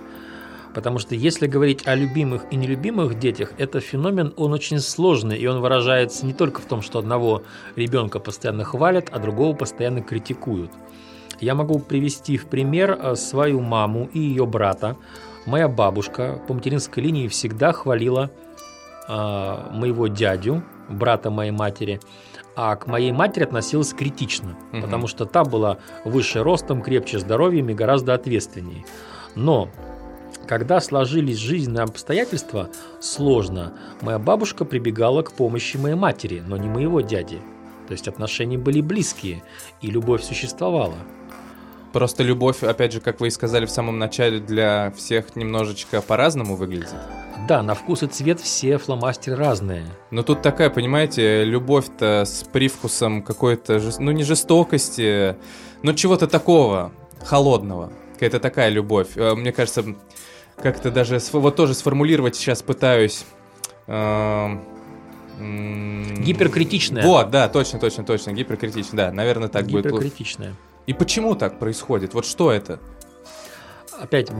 Потому 0.73 0.99
что 0.99 1.15
если 1.15 1.47
говорить 1.47 1.85
о 1.85 1.95
любимых 1.95 2.45
и 2.49 2.55
нелюбимых 2.55 3.19
детях, 3.19 3.51
это 3.57 3.81
феномен, 3.81 4.33
он 4.37 4.53
очень 4.53 4.79
сложный, 4.79 5.37
и 5.37 5.45
он 5.47 5.59
выражается 5.59 6.25
не 6.25 6.33
только 6.33 6.61
в 6.61 6.65
том, 6.65 6.81
что 6.81 6.99
одного 6.99 7.43
ребенка 7.75 8.19
постоянно 8.19 8.63
хвалят, 8.63 9.09
а 9.11 9.19
другого 9.19 9.53
постоянно 9.53 10.01
критикуют. 10.01 10.71
Я 11.39 11.55
могу 11.55 11.79
привести 11.79 12.37
в 12.37 12.47
пример 12.47 12.97
э, 13.01 13.15
свою 13.15 13.61
маму 13.61 14.09
и 14.13 14.19
ее 14.19 14.45
брата. 14.45 14.97
Моя 15.45 15.67
бабушка 15.67 16.41
по 16.47 16.53
материнской 16.53 17.03
линии 17.03 17.27
всегда 17.27 17.71
хвалила 17.71 18.29
э, 19.07 19.57
моего 19.71 20.07
дядю, 20.07 20.63
брата 20.89 21.29
моей 21.29 21.51
матери, 21.51 21.99
а 22.55 22.75
к 22.75 22.87
моей 22.87 23.11
матери 23.11 23.43
относилась 23.43 23.93
критично, 23.93 24.57
угу. 24.73 24.81
потому 24.81 25.07
что 25.07 25.25
та 25.25 25.43
была 25.43 25.77
выше 26.03 26.43
ростом, 26.43 26.81
крепче 26.81 27.19
здоровьем 27.19 27.69
и 27.69 27.73
гораздо 27.73 28.13
ответственнее. 28.13 28.85
Но 29.35 29.69
когда 30.45 30.81
сложились 30.81 31.37
жизненные 31.37 31.83
обстоятельства, 31.83 32.69
сложно. 32.99 33.73
Моя 34.01 34.17
бабушка 34.17 34.65
прибегала 34.65 35.21
к 35.21 35.31
помощи 35.31 35.77
моей 35.77 35.95
матери, 35.95 36.43
но 36.45 36.57
не 36.57 36.67
моего 36.67 37.01
дяди. 37.01 37.39
То 37.87 37.93
есть 37.93 38.07
отношения 38.07 38.57
были 38.57 38.81
близкие, 38.81 39.43
и 39.81 39.91
любовь 39.91 40.23
существовала. 40.23 40.97
Просто 41.93 42.23
любовь, 42.23 42.63
опять 42.63 42.93
же, 42.93 43.01
как 43.01 43.19
вы 43.19 43.27
и 43.27 43.31
сказали 43.31 43.65
в 43.65 43.71
самом 43.71 43.97
начале, 43.97 44.39
для 44.39 44.91
всех 44.95 45.35
немножечко 45.35 46.01
по-разному 46.01 46.55
выглядит. 46.55 46.93
Да, 47.47 47.63
на 47.63 47.73
вкус 47.73 48.03
и 48.03 48.07
цвет 48.07 48.39
все 48.39 48.77
фломастеры 48.77 49.35
разные. 49.35 49.85
Но 50.11 50.21
тут 50.21 50.43
такая, 50.43 50.69
понимаете, 50.69 51.43
любовь-то 51.43 52.25
с 52.25 52.43
привкусом 52.43 53.23
какой-то, 53.23 53.81
ну 53.97 54.11
не 54.11 54.23
жестокости, 54.23 55.35
но 55.81 55.93
чего-то 55.93 56.27
такого, 56.27 56.91
холодного. 57.23 57.91
Какая-то 58.13 58.39
такая 58.39 58.69
любовь. 58.69 59.09
Э, 59.15 59.33
мне 59.33 59.51
кажется, 59.51 59.83
как-то 60.61 60.91
даже, 60.91 61.19
вот 61.31 61.55
тоже 61.55 61.73
сформулировать 61.73 62.35
сейчас 62.35 62.61
пытаюсь. 62.61 63.25
Эм, 63.87 64.61
Гиперкритичная. 65.39 67.03
Вот, 67.03 67.31
да, 67.31 67.47
точно, 67.47 67.79
точно, 67.79 68.03
точно, 68.03 68.31
гиперкритичная, 68.31 69.07
да, 69.07 69.11
наверное, 69.11 69.47
так 69.47 69.65
будет. 69.67 69.85
Гиперкритичная. 69.85 70.53
И 70.89 70.93
почему 70.93 71.35
так 71.35 71.59
происходит? 71.59 72.15
Вот 72.15 72.25
что 72.25 72.51
это? 72.51 72.79
опять 74.01 74.31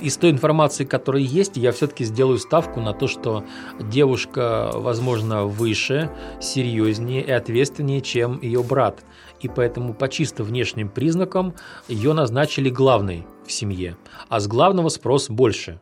из 0.00 0.16
той 0.18 0.30
информации, 0.30 0.84
которая 0.84 1.22
есть, 1.22 1.56
я 1.56 1.72
все-таки 1.72 2.04
сделаю 2.04 2.38
ставку 2.38 2.80
на 2.80 2.92
то, 2.92 3.08
что 3.08 3.42
девушка, 3.80 4.70
возможно, 4.74 5.46
выше, 5.46 6.10
серьезнее 6.40 7.22
и 7.22 7.30
ответственнее, 7.30 8.02
чем 8.02 8.38
ее 8.42 8.62
брат. 8.62 9.02
И 9.40 9.48
поэтому 9.48 9.94
по 9.94 10.08
чисто 10.08 10.44
внешним 10.44 10.90
признакам 10.90 11.54
ее 11.88 12.12
назначили 12.12 12.68
главной 12.68 13.26
в 13.46 13.50
семье. 13.50 13.96
А 14.28 14.38
с 14.38 14.46
главного 14.46 14.90
спрос 14.90 15.30
больше. 15.30 15.80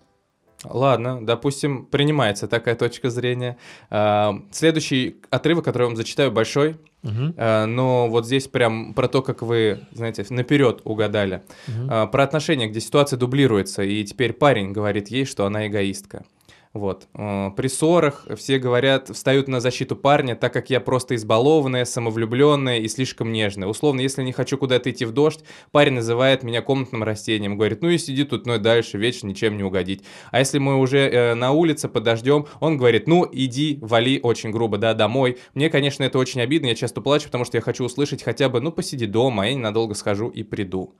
Ладно, 0.64 1.25
допустим, 1.25 1.87
принимается 1.87 2.47
такая 2.49 2.75
точка 2.75 3.11
зрения. 3.11 3.57
А, 3.90 4.42
следующий 4.50 5.16
отрывок, 5.31 5.64
который 5.64 5.83
я 5.83 5.88
вам 5.88 5.97
зачитаю, 5.97 6.31
большой. 6.31 6.76
Угу. 7.02 7.35
Но 7.37 8.09
вот 8.09 8.26
здесь 8.26 8.47
прям 8.47 8.95
про 8.95 9.09
то, 9.09 9.23
как 9.23 9.42
вы, 9.42 9.81
знаете, 9.92 10.25
наперед 10.31 10.83
угадали. 10.85 11.42
Угу. 11.66 12.09
Про 12.12 12.23
отношения, 12.23 12.69
где 12.69 12.78
ситуация 12.78 13.16
дублируется, 13.16 13.83
и 13.83 14.04
теперь 14.04 14.33
парень 14.33 14.71
говорит 14.71 15.09
ей, 15.09 15.25
что 15.25 15.45
она 15.45 15.66
эгоистка. 15.66 16.25
Вот. 16.73 17.07
Э, 17.14 17.50
при 17.55 17.69
ссорах 17.69 18.26
все 18.37 18.59
говорят, 18.59 19.11
встают 19.11 19.47
на 19.47 19.61
защиту 19.61 19.95
парня, 19.95 20.35
так 20.35 20.55
как 20.55 20.71
я 20.71 20.81
просто 20.81 21.14
избалованная, 21.17 21.85
самовлюбленная 21.85 22.79
и 22.79 22.88
слишком 22.88 23.31
нежная. 23.31 23.69
Условно, 23.69 24.00
если 24.00 24.23
не 24.23 24.33
хочу 24.33 24.57
куда-то 24.57 24.91
идти 24.91 25.05
в 25.05 25.12
дождь, 25.12 25.41
парень 25.71 25.93
называет 25.95 26.43
меня 26.43 26.62
комнатным 26.62 27.02
растением, 27.02 27.59
говорит, 27.59 27.83
ну 27.83 27.91
и 27.91 27.99
сиди 27.99 28.25
тут, 28.25 28.47
ну 28.47 28.55
и 28.55 28.59
дальше, 28.59 28.97
вечно 28.97 29.26
ничем 29.26 29.59
не 29.59 29.64
угодить. 29.64 30.02
А 30.31 30.38
если 30.38 30.59
мы 30.59 30.79
уже 30.79 30.99
э, 30.99 31.35
на 31.35 31.52
улице 31.52 31.91
под 31.91 32.05
дождем, 32.05 32.47
он 32.61 32.79
говорит, 32.79 33.07
ну 33.07 33.29
иди, 33.31 33.79
вали, 33.83 34.19
очень 34.23 34.50
грубо, 34.50 34.79
да, 34.79 34.95
домой. 34.95 35.37
Мне, 35.55 35.69
конечно, 35.69 36.05
это 36.05 36.19
очень 36.19 36.41
обидно, 36.41 36.69
я 36.69 36.75
часто 36.75 37.02
плачу, 37.02 37.26
потому 37.26 37.45
что 37.45 37.59
я 37.59 37.61
хочу 37.61 37.85
услышать 37.85 38.23
хотя 38.23 38.49
бы, 38.49 38.62
ну 38.62 38.73
посиди 38.73 39.07
дома, 39.07 39.47
я 39.47 39.55
ненадолго 39.55 39.95
схожу 39.95 40.31
и 40.31 40.43
приду. 40.43 40.95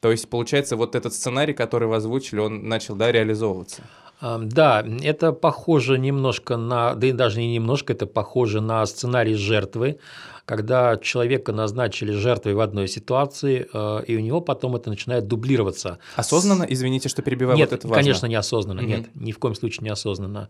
То 0.00 0.10
есть, 0.10 0.28
получается, 0.28 0.76
вот 0.76 0.94
этот 0.94 1.12
сценарий, 1.12 1.52
который 1.52 1.88
вы 1.88 1.96
озвучили, 1.96 2.40
он 2.40 2.68
начал, 2.68 2.96
да, 2.96 3.12
реализовываться. 3.12 3.82
Да, 4.20 4.84
это 5.02 5.32
похоже 5.32 5.98
немножко 5.98 6.56
на, 6.58 6.94
да 6.94 7.06
и 7.06 7.12
даже 7.12 7.40
не 7.40 7.54
немножко, 7.54 7.94
это 7.94 8.06
похоже 8.06 8.60
на 8.60 8.84
сценарий 8.84 9.34
жертвы, 9.34 9.98
когда 10.50 10.96
человека 10.96 11.52
назначили 11.52 12.10
жертвой 12.10 12.54
в 12.54 12.60
одной 12.60 12.88
ситуации, 12.88 13.68
э, 13.72 14.04
и 14.08 14.16
у 14.16 14.18
него 14.18 14.40
потом 14.40 14.74
это 14.74 14.90
начинает 14.90 15.28
дублироваться. 15.28 16.00
Осознанно, 16.16 16.66
извините, 16.68 17.08
что 17.08 17.22
перебиваю, 17.22 17.56
нет, 17.56 17.70
вот 17.70 17.78
это 17.78 17.86
важно. 17.86 18.02
конечно, 18.02 18.26
неосознанно, 18.26 18.80
угу. 18.82 18.88
нет, 18.88 19.10
ни 19.14 19.30
в 19.30 19.38
коем 19.38 19.54
случае 19.54 19.84
неосознанно. 19.84 20.48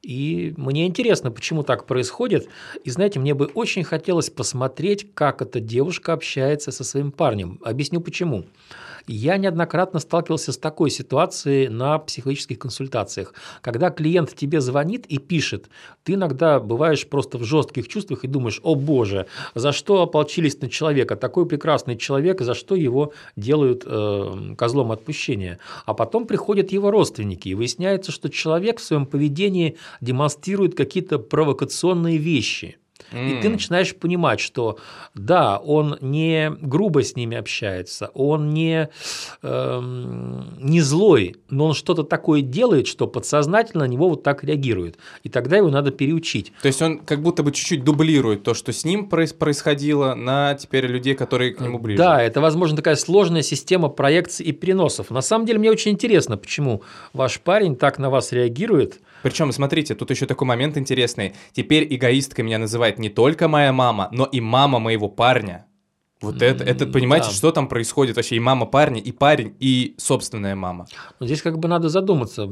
И 0.00 0.54
мне 0.56 0.86
интересно, 0.86 1.30
почему 1.30 1.64
так 1.64 1.84
происходит, 1.84 2.48
и 2.82 2.88
знаете, 2.88 3.20
мне 3.20 3.34
бы 3.34 3.44
очень 3.44 3.84
хотелось 3.84 4.30
посмотреть, 4.30 5.12
как 5.12 5.42
эта 5.42 5.60
девушка 5.60 6.14
общается 6.14 6.72
со 6.72 6.82
своим 6.82 7.12
парнем. 7.12 7.60
Объясню 7.62 8.00
почему. 8.00 8.46
Я 9.06 9.36
неоднократно 9.36 9.98
сталкивался 9.98 10.52
с 10.52 10.58
такой 10.58 10.90
ситуацией 10.90 11.68
на 11.68 11.98
психологических 11.98 12.58
консультациях, 12.58 13.34
когда 13.60 13.90
клиент 13.90 14.34
тебе 14.34 14.60
звонит 14.60 15.06
и 15.06 15.18
пишет, 15.18 15.68
ты 16.04 16.14
иногда 16.14 16.60
бываешь 16.60 17.06
просто 17.08 17.38
в 17.38 17.44
жестких 17.44 17.88
чувствах 17.88 18.24
и 18.24 18.28
думаешь, 18.28 18.60
о 18.62 18.74
боже, 18.74 19.26
за 19.54 19.72
что 19.72 20.02
ополчились 20.02 20.60
на 20.60 20.68
человека, 20.68 21.16
такой 21.16 21.46
прекрасный 21.46 21.96
человек, 21.96 22.40
за 22.40 22.54
что 22.54 22.74
его 22.74 23.12
делают 23.36 23.84
э, 23.86 24.54
козлом 24.56 24.92
отпущения. 24.92 25.58
А 25.86 25.94
потом 25.94 26.26
приходят 26.26 26.72
его 26.72 26.90
родственники, 26.90 27.48
и 27.48 27.54
выясняется, 27.54 28.12
что 28.12 28.28
человек 28.28 28.80
в 28.80 28.82
своем 28.82 29.06
поведении 29.06 29.76
демонстрирует 30.00 30.74
какие-то 30.74 31.18
провокационные 31.18 32.18
вещи– 32.18 32.76
Mm. 33.12 33.38
И 33.38 33.42
ты 33.42 33.48
начинаешь 33.48 33.94
понимать, 33.94 34.40
что 34.40 34.78
да, 35.14 35.58
он 35.58 35.98
не 36.00 36.50
грубо 36.60 37.02
с 37.02 37.16
ними 37.16 37.36
общается, 37.36 38.10
он 38.14 38.50
не, 38.50 38.88
эм, 39.42 40.46
не 40.60 40.80
злой, 40.80 41.36
но 41.50 41.66
он 41.66 41.74
что-то 41.74 42.02
такое 42.02 42.42
делает, 42.42 42.86
что 42.86 43.06
подсознательно 43.06 43.84
на 43.84 43.88
него 43.88 44.08
вот 44.08 44.22
так 44.22 44.44
реагирует. 44.44 44.96
И 45.22 45.28
тогда 45.28 45.56
его 45.56 45.70
надо 45.70 45.90
переучить. 45.90 46.52
То 46.62 46.68
есть 46.68 46.80
он 46.80 46.98
как 46.98 47.20
будто 47.22 47.42
бы 47.42 47.52
чуть-чуть 47.52 47.84
дублирует 47.84 48.42
то, 48.42 48.54
что 48.54 48.72
с 48.72 48.84
ним 48.84 49.08
происходило, 49.08 50.14
на 50.14 50.54
теперь 50.54 50.86
людей, 50.86 51.14
которые 51.14 51.52
к 51.52 51.60
нему 51.60 51.78
ближе. 51.78 51.98
Да, 51.98 52.22
это, 52.22 52.40
возможно, 52.40 52.76
такая 52.76 52.96
сложная 52.96 53.42
система 53.42 53.88
проекций 53.88 54.46
и 54.46 54.52
переносов. 54.52 55.10
На 55.10 55.20
самом 55.20 55.46
деле 55.46 55.58
мне 55.58 55.70
очень 55.70 55.92
интересно, 55.92 56.36
почему 56.36 56.82
ваш 57.12 57.40
парень 57.40 57.76
так 57.76 57.98
на 57.98 58.10
вас 58.10 58.32
реагирует– 58.32 59.00
причем, 59.22 59.52
смотрите, 59.52 59.94
тут 59.94 60.10
еще 60.10 60.26
такой 60.26 60.46
момент 60.46 60.76
интересный. 60.76 61.34
Теперь 61.52 61.86
эгоисткой 61.88 62.44
меня 62.44 62.58
называет 62.58 62.98
не 63.02 63.10
только 63.10 63.48
моя 63.48 63.72
мама, 63.72 64.08
но 64.12 64.24
и 64.24 64.40
мама 64.40 64.78
моего 64.78 65.08
парня. 65.08 65.66
Вот 66.22 66.36
mm, 66.36 66.44
это, 66.44 66.64
это, 66.64 66.86
понимаете, 66.86 67.26
да. 67.26 67.34
что 67.34 67.50
там 67.50 67.66
происходит 67.66 68.14
вообще? 68.14 68.36
И 68.36 68.40
мама 68.40 68.64
парня, 68.64 69.00
и 69.00 69.10
парень, 69.10 69.56
и 69.58 69.96
собственная 69.98 70.54
мама. 70.54 70.86
Но 71.18 71.26
здесь 71.26 71.42
как 71.42 71.58
бы 71.58 71.66
надо 71.66 71.88
задуматься. 71.88 72.48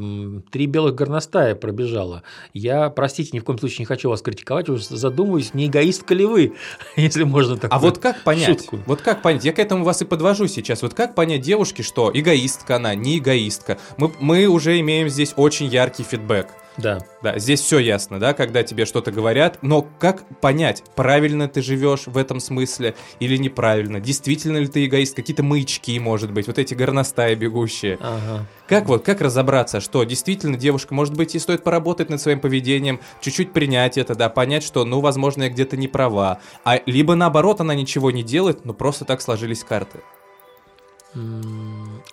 Три 0.50 0.66
белых 0.66 0.97
горностая 0.97 1.54
пробежала. 1.54 2.25
Я, 2.52 2.90
простите, 2.90 3.30
ни 3.33 3.38
в 3.38 3.45
коем 3.45 3.61
случае 3.61 3.78
не 3.80 3.85
хочу 3.85 4.11
вас 4.11 4.23
критиковать, 4.23 4.69
уже 4.69 4.83
задумываюсь, 4.85 5.54
не 5.54 5.69
эгоистка 5.69 6.14
ли 6.14 6.26
вы, 6.26 6.54
если 6.97 7.23
можно 7.23 7.57
так 7.57 7.73
А 7.73 7.78
вот 7.78 7.99
как 7.99 8.25
понять? 8.25 8.62
Шутку. 8.62 8.80
Вот 8.87 9.02
как 9.02 9.23
понять? 9.23 9.45
Я 9.45 9.52
к 9.52 9.61
этому 9.61 9.85
вас 9.85 10.02
и 10.02 10.04
подвожу 10.04 10.49
сейчас. 10.49 10.83
Вот 10.83 10.95
как 10.95 11.14
понять 11.14 11.42
девушке, 11.42 11.85
что 11.85 12.11
эгоистка 12.12 12.76
она, 12.76 12.97
не 12.97 13.19
эгоистка? 13.19 13.78
Мы, 13.97 14.12
мы 14.19 14.47
уже 14.47 14.80
имеем 14.80 15.09
здесь 15.09 15.33
очень 15.37 15.66
яркий 15.66 16.02
фидбэк. 16.02 16.49
Да. 16.81 16.99
Да, 17.23 17.39
здесь 17.39 17.61
все 17.61 17.79
ясно, 17.79 18.19
да, 18.19 18.33
когда 18.33 18.63
тебе 18.63 18.87
что-то 18.87 19.13
говорят, 19.13 19.59
но 19.63 19.87
как 19.99 20.25
понять, 20.41 20.83
правильно 20.97 21.49
ты 21.49 21.63
живешь 21.63 22.07
в 22.07 22.17
этом 22.17 22.41
смысле 22.41 22.95
или 23.19 23.37
неправильно? 23.37 24.01
Действительно 24.01 24.57
ли 24.59 24.67
ты 24.67 24.87
эгоист? 24.87 25.15
Какие-то 25.15 25.43
маячки, 25.43 25.99
может 25.99 26.33
быть, 26.33 26.47
вот 26.47 26.59
эти 26.59 26.75
горностаи 26.75 27.35
бегущие. 27.35 27.99
Ага. 28.01 28.47
Как 28.69 28.87
вот, 28.87 29.05
как 29.05 29.21
разобраться, 29.21 29.81
что 29.81 30.05
действительно 30.05 30.57
девушка, 30.57 30.95
может 30.95 31.15
быть, 31.17 31.35
ей 31.35 31.41
стоит 31.41 31.63
поработать 31.63 32.09
над 32.09 32.21
своим 32.21 32.41
поведением, 32.41 33.01
чуть-чуть 33.21 33.53
принять 33.53 33.99
это, 33.99 34.15
да, 34.15 34.29
понять, 34.29 34.63
что, 34.63 34.85
ну, 34.85 35.01
возможно, 35.01 35.45
я 35.45 35.49
где-то 35.51 35.77
не 35.77 35.89
права. 35.89 36.41
А 36.65 36.81
либо 36.87 37.15
наоборот, 37.15 37.61
она 37.61 37.75
ничего 37.75 38.11
не 38.11 38.23
делает, 38.23 38.65
но 38.65 38.73
просто 38.73 39.05
так 39.05 39.21
сложились 39.21 39.65
карты. 39.65 40.01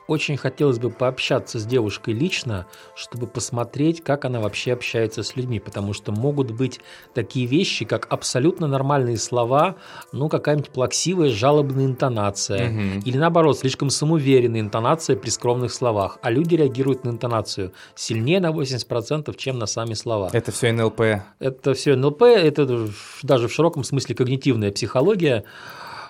Очень 0.08 0.38
хотелось 0.38 0.80
бы 0.80 0.90
пообщаться 0.90 1.60
с 1.60 1.66
девушкой 1.66 2.14
лично, 2.14 2.66
чтобы 2.96 3.28
посмотреть, 3.28 4.04
как 4.04 4.26
она 4.26 4.40
вообще 4.40 4.74
общается 4.74 5.22
с 5.22 5.36
людьми, 5.36 5.60
потому 5.60 5.94
что 5.94 6.12
могут 6.12 6.52
быть 6.52 6.80
такие 7.14 7.46
вещи, 7.46 7.86
как 7.86 8.08
абсолютно 8.10 8.68
нормальные 8.68 9.18
слова, 9.18 9.76
ну 10.14 10.30
какая-нибудь 10.30 10.70
плаксивая 10.70 11.30
жалобная 11.30 11.86
интонация, 11.86 12.70
угу. 12.70 13.02
или 13.06 13.18
наоборот, 13.18 13.60
слишком 13.60 13.90
самоуверенная 13.90 14.62
интонация 14.62 15.18
при 15.18 15.30
скромных 15.30 15.74
словах, 15.74 16.20
а 16.22 16.32
люди 16.32 16.56
реагируют 16.56 17.04
на 17.04 17.10
интонацию 17.10 17.74
сильнее 17.96 18.40
на 18.40 18.52
80%, 18.52 19.36
чем 19.36 19.60
на 19.60 19.66
сами 19.66 19.94
слова. 19.94 20.30
Это 20.32 20.52
все 20.52 20.72
НЛП. 20.72 21.02
Это 21.40 21.74
все 21.74 21.96
НЛП, 21.96 22.24
это 22.24 22.88
даже 23.24 23.48
в 23.48 23.54
широком 23.54 23.84
смысле 23.84 24.16
когнитивная 24.16 24.72
психология. 24.72 25.44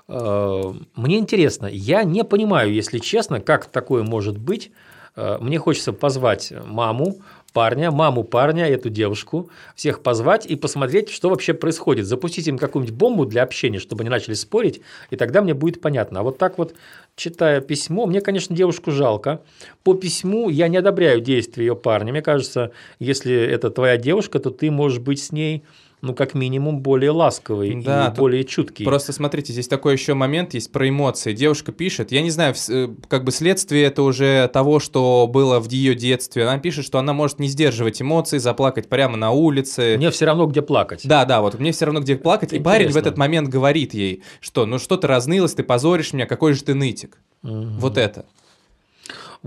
Э, 0.07 0.73
мне 0.95 1.17
интересно, 1.17 1.67
я 1.67 2.03
не 2.03 2.23
понимаю, 2.23 2.73
если 2.73 2.99
честно, 2.99 3.39
как 3.39 3.65
такое 3.65 4.03
может 4.03 4.37
быть. 4.37 4.71
Э, 5.15 5.37
мне 5.41 5.57
хочется 5.57 5.91
позвать 5.91 6.53
маму, 6.65 7.17
парня, 7.53 7.91
маму 7.91 8.23
парня, 8.23 8.67
эту 8.67 8.89
девушку, 8.89 9.49
всех 9.75 10.01
позвать 10.01 10.45
и 10.45 10.55
посмотреть, 10.55 11.09
что 11.09 11.29
вообще 11.29 11.53
происходит. 11.53 12.05
Запустить 12.05 12.47
им 12.47 12.57
какую-нибудь 12.57 12.95
бомбу 12.95 13.25
для 13.25 13.43
общения, 13.43 13.79
чтобы 13.79 14.03
они 14.03 14.09
начали 14.09 14.35
спорить, 14.35 14.81
и 15.09 15.15
тогда 15.15 15.41
мне 15.41 15.53
будет 15.53 15.81
понятно. 15.81 16.21
А 16.21 16.23
вот 16.23 16.37
так 16.37 16.57
вот, 16.57 16.75
читая 17.15 17.59
письмо, 17.59 18.05
мне, 18.05 18.21
конечно, 18.21 18.55
девушку 18.55 18.91
жалко. 18.91 19.41
По 19.83 19.93
письму 19.93 20.49
я 20.49 20.67
не 20.67 20.77
одобряю 20.77 21.19
действия 21.19 21.65
ее 21.65 21.75
парня. 21.75 22.11
Мне 22.11 22.21
кажется, 22.21 22.71
если 22.99 23.35
это 23.35 23.71
твоя 23.71 23.97
девушка, 23.97 24.39
то 24.39 24.51
ты 24.51 24.71
можешь 24.71 24.99
быть 24.99 25.21
с 25.21 25.31
ней 25.31 25.63
ну, 26.01 26.13
как 26.13 26.35
минимум, 26.35 26.81
более 26.81 27.09
ласковый 27.09 27.81
Да, 27.81 28.13
и 28.13 28.17
более 28.17 28.43
чуткий. 28.43 28.85
Просто 28.85 29.13
смотрите, 29.13 29.51
здесь 29.51 29.67
такой 29.67 29.93
еще 29.93 30.13
момент 30.13 30.53
есть 30.53 30.71
про 30.71 30.87
эмоции. 30.87 31.33
Девушка 31.33 31.71
пишет, 31.71 32.11
я 32.11 32.21
не 32.21 32.29
знаю, 32.29 32.53
э, 32.69 32.89
как 33.07 33.23
бы 33.23 33.31
следствие 33.31 33.85
это 33.85 34.03
уже 34.03 34.47
того, 34.53 34.79
что 34.79 35.27
было 35.27 35.59
в 35.59 35.69
ее 35.71 35.95
детстве. 35.95 36.43
Она 36.43 36.59
пишет, 36.59 36.85
что 36.85 36.99
она 36.99 37.13
может 37.13 37.39
не 37.39 37.47
сдерживать 37.47 37.99
эмоции, 37.99 38.37
заплакать 38.37 38.89
прямо 38.89 39.17
на 39.17 39.31
улице. 39.31 39.95
Мне 39.97 40.11
все 40.11 40.25
равно, 40.25 40.45
где 40.45 40.61
плакать. 40.61 41.01
Да, 41.03 41.25
да, 41.25 41.41
вот 41.41 41.59
мне 41.59 41.71
все 41.71 41.85
равно 41.85 42.01
где 42.01 42.15
плакать. 42.15 42.49
Это 42.49 42.57
и 42.57 42.59
парень 42.59 42.87
в 42.87 42.89
интересно. 42.89 43.07
этот 43.07 43.17
момент 43.17 43.49
говорит 43.49 43.95
ей, 43.95 44.21
что 44.39 44.67
ну 44.67 44.77
что 44.77 44.97
ты 44.97 45.07
разнылась, 45.07 45.55
ты 45.55 45.63
позоришь 45.63 46.13
меня, 46.13 46.27
какой 46.27 46.53
же 46.53 46.63
ты 46.63 46.75
нытик. 46.75 47.17
Мгм. 47.41 47.79
Вот 47.79 47.97
это. 47.97 48.25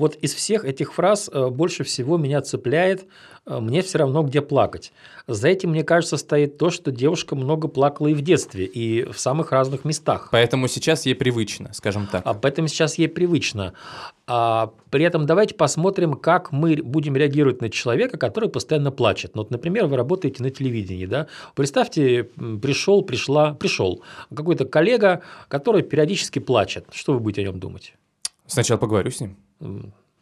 Вот 0.00 0.16
из 0.16 0.33
всех 0.33 0.64
этих 0.64 0.95
фраз 0.95 1.28
э, 1.30 1.49
больше 1.49 1.85
всего 1.85 2.16
меня 2.16 2.40
цепляет 2.40 3.04
э, 3.45 3.61
«мне 3.61 3.83
все 3.83 3.99
равно, 3.99 4.23
где 4.23 4.40
плакать». 4.40 4.95
За 5.26 5.49
этим, 5.49 5.73
мне 5.73 5.85
кажется, 5.85 6.16
стоит 6.16 6.57
то, 6.57 6.71
что 6.71 6.90
девушка 6.90 7.37
много 7.37 7.69
плакала 7.69 8.07
и 8.07 8.14
в 8.14 8.23
детстве, 8.23 8.64
и 8.64 9.04
в 9.04 9.21
самых 9.21 9.52
разных 9.52 9.85
местах. 9.85 10.30
Поэтому 10.33 10.69
сейчас 10.69 11.04
ей 11.04 11.14
привычно, 11.14 11.75
скажем 11.75 12.07
так. 12.07 12.23
А 12.25 12.33
поэтому 12.33 12.69
сейчас 12.69 12.97
ей 12.97 13.09
привычно. 13.09 13.75
А 14.26 14.73
при 14.88 15.04
этом 15.04 15.26
давайте 15.26 15.54
посмотрим, 15.54 16.14
как 16.14 16.50
мы 16.50 16.76
будем 16.76 17.14
реагировать 17.14 17.61
на 17.61 17.69
человека, 17.69 18.16
который 18.16 18.49
постоянно 18.49 18.90
плачет. 18.90 19.33
Вот, 19.35 19.50
например, 19.50 19.85
вы 19.85 19.99
работаете 19.99 20.42
на 20.42 20.49
телевидении, 20.49 21.04
да? 21.04 21.26
Представьте, 21.54 22.25
пришел, 22.62 23.02
пришла, 23.02 23.52
пришел 23.52 24.02
какой-то 24.35 24.64
коллега, 24.64 25.21
который 25.49 25.83
периодически 25.83 26.38
плачет. 26.38 26.87
Что 26.90 27.12
вы 27.12 27.21
будете 27.21 27.42
о 27.42 27.45
нем 27.45 27.61
думать? 27.61 27.92
Сначала 28.47 28.78
поговорю 28.78 29.11
с 29.11 29.21
ним. 29.21 29.37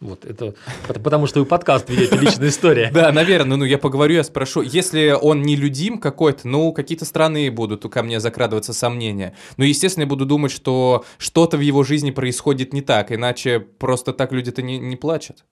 Вот 0.00 0.25
это 0.25 0.54
пот- 0.87 1.02
потому, 1.02 1.26
что 1.26 1.40
вы 1.40 1.47
подкаст 1.47 1.90
ведете 1.90 2.16
личная 2.18 2.49
история. 2.49 2.90
Да, 2.95 3.11
наверное, 3.11 3.57
ну 3.57 3.64
я 3.64 3.78
поговорю, 3.78 4.14
я 4.14 4.23
спрошу. 4.23 4.62
Если 4.62 5.11
он 5.11 5.42
не 5.42 5.57
людим 5.57 5.99
какой-то, 5.99 6.47
ну 6.47 6.73
какие-то 6.73 7.04
странные 7.04 7.50
будут 7.50 7.83
ко 7.90 8.02
мне 8.04 8.21
закрадываться 8.21 8.73
сомнения. 8.73 9.35
Ну, 9.57 9.64
естественно, 9.64 10.04
я 10.04 10.09
буду 10.09 10.25
думать, 10.25 10.52
что 10.52 11.04
что-то 11.18 11.57
в 11.57 11.61
его 11.61 11.83
жизни 11.83 12.12
происходит 12.12 12.73
не 12.73 12.80
так, 12.80 13.11
иначе 13.11 13.59
просто 13.59 14.12
так 14.12 14.33
люди-то 14.33 14.62
не, 14.62 14.78
не 14.78 14.95
плачут. 14.95 15.45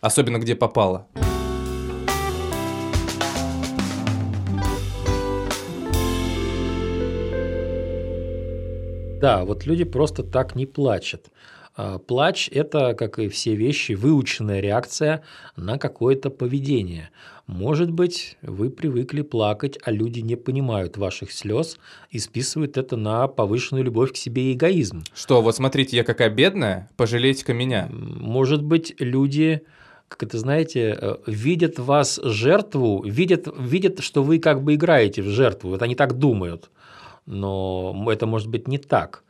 Особенно 0.00 0.38
где 0.38 0.56
попало. 0.56 1.06
Да, 9.20 9.44
вот 9.44 9.64
люди 9.64 9.84
просто 9.84 10.22
так 10.22 10.54
не 10.54 10.66
плачут. 10.66 11.30
А, 11.76 11.98
Плач– 11.98 12.48
это, 12.52 12.94
как 12.94 13.18
и 13.18 13.28
все 13.28 13.54
вещи, 13.54 13.92
выученная 13.92 14.60
реакция 14.60 15.22
на 15.56 15.78
какое-то 15.78 16.30
поведение. 16.30 17.10
Может 17.46 17.90
быть, 17.90 18.38
вы 18.40 18.70
привыкли 18.70 19.20
плакать, 19.20 19.78
а 19.84 19.90
люди 19.90 20.20
не 20.20 20.36
понимают 20.36 20.96
ваших 20.96 21.30
слез 21.30 21.78
и 22.10 22.18
списывают 22.18 22.78
это 22.78 22.96
на 22.96 23.28
повышенную 23.28 23.84
любовь 23.84 24.12
к 24.12 24.16
себе 24.16 24.50
и 24.50 24.54
эгоизм. 24.54 25.04
Что, 25.14 25.42
вот 25.42 25.54
смотрите, 25.54 25.96
я 25.96 26.04
какая 26.04 26.30
бедная, 26.30 26.88
пожалейте-ка 26.96 27.52
меня. 27.52 27.88
Может 27.90 28.62
быть, 28.62 28.94
люди, 28.98 29.62
как 30.08 30.22
это 30.22 30.38
знаете, 30.38 30.96
э, 30.98 31.16
видят 31.26 31.78
вас 31.78 32.18
жертву, 32.22 33.02
видят, 33.04 33.48
видят, 33.58 34.00
что 34.00 34.22
вы 34.22 34.38
как 34.38 34.62
бы 34.62 34.76
играете 34.76 35.20
в 35.20 35.28
жертву. 35.28 35.70
Вот 35.70 35.82
они 35.82 35.96
так 35.96 36.18
думают. 36.18 36.70
Но 37.26 38.06
это 38.10 38.26
может 38.26 38.48
быть 38.48 38.68
не 38.68 38.78
так. 38.78 39.23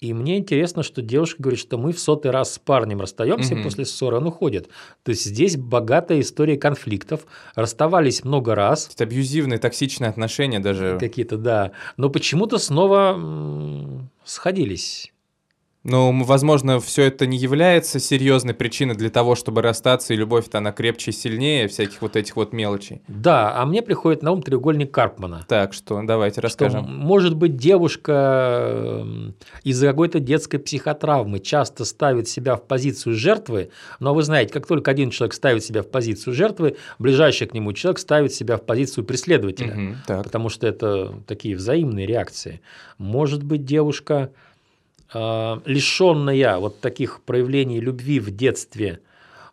И 0.00 0.14
мне 0.14 0.38
интересно, 0.38 0.82
что 0.82 1.02
девушка 1.02 1.42
говорит, 1.42 1.60
что 1.60 1.76
мы 1.76 1.92
в 1.92 2.00
сотый 2.00 2.30
раз 2.30 2.54
с 2.54 2.58
парнем 2.58 3.00
расстаемся 3.00 3.54
Мгм. 3.54 3.64
после 3.64 3.84
ссоры, 3.84 4.16
он 4.16 4.26
уходит. 4.26 4.70
То 5.02 5.10
есть 5.10 5.24
здесь 5.24 5.58
богатая 5.58 6.20
история 6.20 6.56
конфликтов, 6.56 7.26
расставались 7.54 8.24
много 8.24 8.54
раз, 8.54 8.88
Это 8.94 9.04
абьюзивные, 9.04 9.58
токсичные 9.58 10.08
отношения 10.08 10.58
даже. 10.58 10.96
какие-то, 10.98 11.36
да, 11.36 11.72
но 11.98 12.08
почему-то 12.08 12.56
снова 12.56 13.20
сходились. 14.24 15.12
Ну, 15.82 16.24
возможно, 16.24 16.78
все 16.78 17.04
это 17.04 17.26
не 17.26 17.38
является 17.38 18.00
серьезной 18.00 18.52
причиной 18.52 18.94
для 18.94 19.08
того, 19.08 19.34
чтобы 19.34 19.62
расстаться, 19.62 20.12
и 20.12 20.16
любовь-то 20.16 20.58
она 20.58 20.72
крепче 20.72 21.10
и 21.10 21.14
сильнее 21.14 21.68
всяких 21.68 22.02
вот 22.02 22.16
этих 22.16 22.36
вот 22.36 22.52
мелочей. 22.52 23.00
Да, 23.08 23.56
а 23.56 23.64
мне 23.64 23.80
приходит 23.80 24.22
на 24.22 24.32
ум 24.32 24.42
треугольник 24.42 24.90
Карпмана. 24.90 25.46
Так 25.48 25.72
что 25.72 26.02
давайте 26.02 26.34
что, 26.34 26.42
расскажем. 26.42 26.84
может 26.84 27.34
быть, 27.34 27.56
девушка 27.56 29.02
эм, 29.02 29.34
из-за 29.64 29.86
какой-то 29.86 30.20
детской 30.20 30.58
психотравмы 30.58 31.38
часто 31.38 31.86
ставит 31.86 32.28
себя 32.28 32.56
в 32.56 32.66
позицию 32.66 33.14
жертвы, 33.14 33.70
но 34.00 34.12
вы 34.12 34.22
знаете, 34.22 34.52
как 34.52 34.66
только 34.66 34.90
один 34.90 35.10
человек 35.10 35.32
ставит 35.32 35.64
себя 35.64 35.82
в 35.82 35.88
позицию 35.88 36.34
жертвы, 36.34 36.76
ближайший 36.98 37.46
к 37.46 37.54
нему 37.54 37.72
человек 37.72 37.98
ставит 38.00 38.34
себя 38.34 38.58
в 38.58 38.66
позицию 38.66 39.04
преследователя. 39.04 39.74
Мгм, 39.74 39.96
так. 40.06 40.24
Потому 40.24 40.50
что 40.50 40.66
это 40.66 41.14
такие 41.26 41.56
взаимные 41.56 42.06
реакции. 42.06 42.60
Может 42.98 43.42
быть, 43.42 43.64
девушка, 43.64 44.30
лишенная 45.12 46.58
вот 46.58 46.80
таких 46.80 47.20
проявлений 47.22 47.80
любви 47.80 48.20
в 48.20 48.30
детстве, 48.30 49.00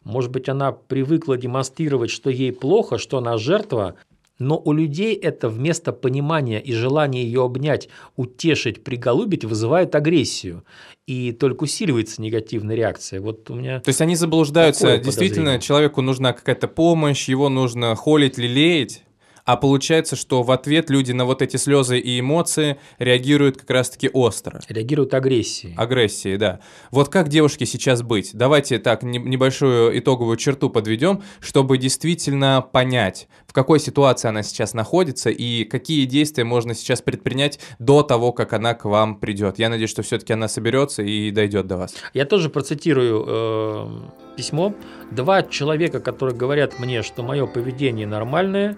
может 0.04 0.32
быть, 0.32 0.48
она 0.48 0.72
привыкла 0.72 1.36
демонстрировать, 1.36 2.12
что 2.12 2.30
ей 2.30 2.54
плохо, 2.54 2.98
что 2.98 3.18
она 3.18 3.38
жертва, 3.38 3.96
но 4.40 4.58
у 4.64 4.72
людей 4.72 5.16
это 5.16 5.50
вместо 5.50 5.92
понимания 5.92 6.62
и 6.62 6.72
желания 6.74 7.24
ее 7.24 7.44
обнять, 7.44 7.90
утешить, 8.16 8.84
приголубить 8.84 9.44
вызывает 9.44 9.96
агрессию. 9.96 10.64
И 11.08 11.32
только 11.32 11.64
усиливается 11.64 12.22
негативная 12.22 12.76
реакция. 12.76 13.20
Вот 13.20 13.50
у 13.50 13.56
меня... 13.56 13.80
То 13.80 13.90
есть 13.90 14.02
они 14.02 14.16
заблуждаются. 14.16 14.98
Действительно, 14.98 15.46
подозрение. 15.46 15.62
человеку 15.62 16.02
нужна 16.02 16.34
какая-то 16.34 16.68
помощь, 16.68 17.28
его 17.28 17.50
нужно 17.50 17.96
холить, 17.96 18.38
лелеять. 18.38 19.04
А 19.48 19.56
получается, 19.56 20.18
что 20.18 20.44
в 20.44 20.52
ответ 20.52 20.90
люди 20.90 21.14
на 21.14 21.24
вот 21.24 21.42
эти 21.42 21.56
слезы 21.56 21.98
и 22.00 22.20
эмоции 22.20 22.80
реагируют 23.00 23.56
как 23.56 23.70
раз-таки 23.70 24.10
остро. 24.12 24.60
Реагируют 24.68 25.14
агрессией. 25.14 25.74
Агрессии, 25.78 26.36
да. 26.36 26.60
Вот 26.92 27.08
как 27.08 27.30
девушке 27.30 27.66
сейчас 27.66 28.02
быть? 28.02 28.32
Давайте 28.34 28.78
так 28.78 29.04
не- 29.04 29.20
небольшую 29.20 29.98
итоговую 29.98 30.36
черту 30.36 30.70
подведем, 30.70 31.24
чтобы 31.40 31.78
действительно 31.78 32.62
понять, 32.62 33.30
в 33.48 33.54
какой 33.54 33.80
ситуации 33.80 34.28
она 34.28 34.44
сейчас 34.44 34.74
находится 34.74 35.30
и 35.30 35.64
какие 35.64 36.04
действия 36.04 36.44
можно 36.44 36.74
сейчас 36.74 37.02
предпринять 37.02 37.62
до 37.80 38.04
того, 38.04 38.34
как 38.34 38.52
она 38.52 38.74
к 38.74 38.84
вам 38.84 39.16
придет. 39.16 39.60
Я 39.60 39.70
надеюсь, 39.70 39.92
что 39.92 40.02
все-таки 40.02 40.34
она 40.34 40.50
соберется 40.50 41.04
и 41.04 41.32
дойдет 41.32 41.68
до 41.68 41.78
вас. 41.78 41.96
Я 42.14 42.26
тоже 42.26 42.50
процитирую 42.50 43.24
э, 43.26 43.88
письмо. 44.36 44.76
Два 45.10 45.42
человека, 45.42 46.02
которые 46.02 46.36
говорят 46.36 46.80
мне, 46.80 47.02
что 47.02 47.24
мое 47.24 47.48
поведение 47.48 48.06
нормальное, 48.06 48.76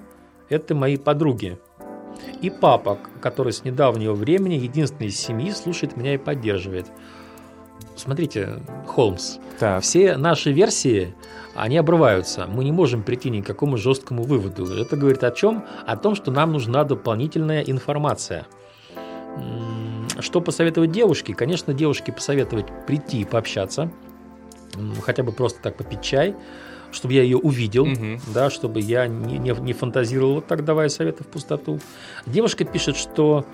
это 0.49 0.75
мои 0.75 0.97
подруги. 0.97 1.57
И 2.41 2.49
папа, 2.49 2.97
который 3.21 3.53
с 3.53 3.63
недавнего 3.63 4.13
времени 4.13 4.55
единственный 4.55 5.07
из 5.07 5.19
семьи 5.19 5.51
слушает 5.51 5.95
меня 5.95 6.15
и 6.15 6.17
поддерживает. 6.17 6.87
Смотрите, 7.95 8.59
Холмс, 8.87 9.37
Так. 9.59 9.83
все 9.83 10.17
наши 10.17 10.51
версии, 10.51 11.15
они 11.55 11.77
обрываются. 11.77 12.45
Мы 12.47 12.63
не 12.63 12.71
можем 12.71 13.03
прийти 13.03 13.29
ни 13.29 13.41
к 13.41 13.45
какому 13.45 13.77
жесткому 13.77 14.23
выводу. 14.23 14.65
Это 14.73 14.95
говорит 14.95 15.23
о 15.23 15.31
чем? 15.31 15.65
О 15.85 15.97
том, 15.97 16.15
что 16.15 16.31
нам 16.31 16.51
нужна 16.53 16.83
дополнительная 16.83 17.61
информация. 17.61 18.47
Что 20.19 20.41
посоветовать 20.41 20.91
девушке? 20.91 21.33
Конечно, 21.33 21.73
девушке 21.73 22.11
посоветовать 22.11 22.67
прийти 22.85 23.21
и 23.21 23.25
пообщаться, 23.25 23.91
хотя 25.01 25.23
бы 25.23 25.31
просто 25.31 25.61
так 25.61 25.77
попить 25.77 26.01
чай, 26.01 26.35
чтобы 26.91 27.13
я 27.13 27.23
ее 27.23 27.37
увидел, 27.37 27.85
Мгм. 27.85 28.19
да, 28.33 28.49
чтобы 28.49 28.79
я 28.79 29.07
не, 29.07 29.37
не, 29.37 29.51
не 29.51 29.73
фантазировал 29.73 30.35
вот 30.35 30.47
так, 30.47 30.63
давая 30.65 30.89
советы 30.89 31.23
в 31.23 31.27
пустоту. 31.27 31.79
Девушка 32.25 32.65
пишет, 32.65 32.95
что 32.97 33.45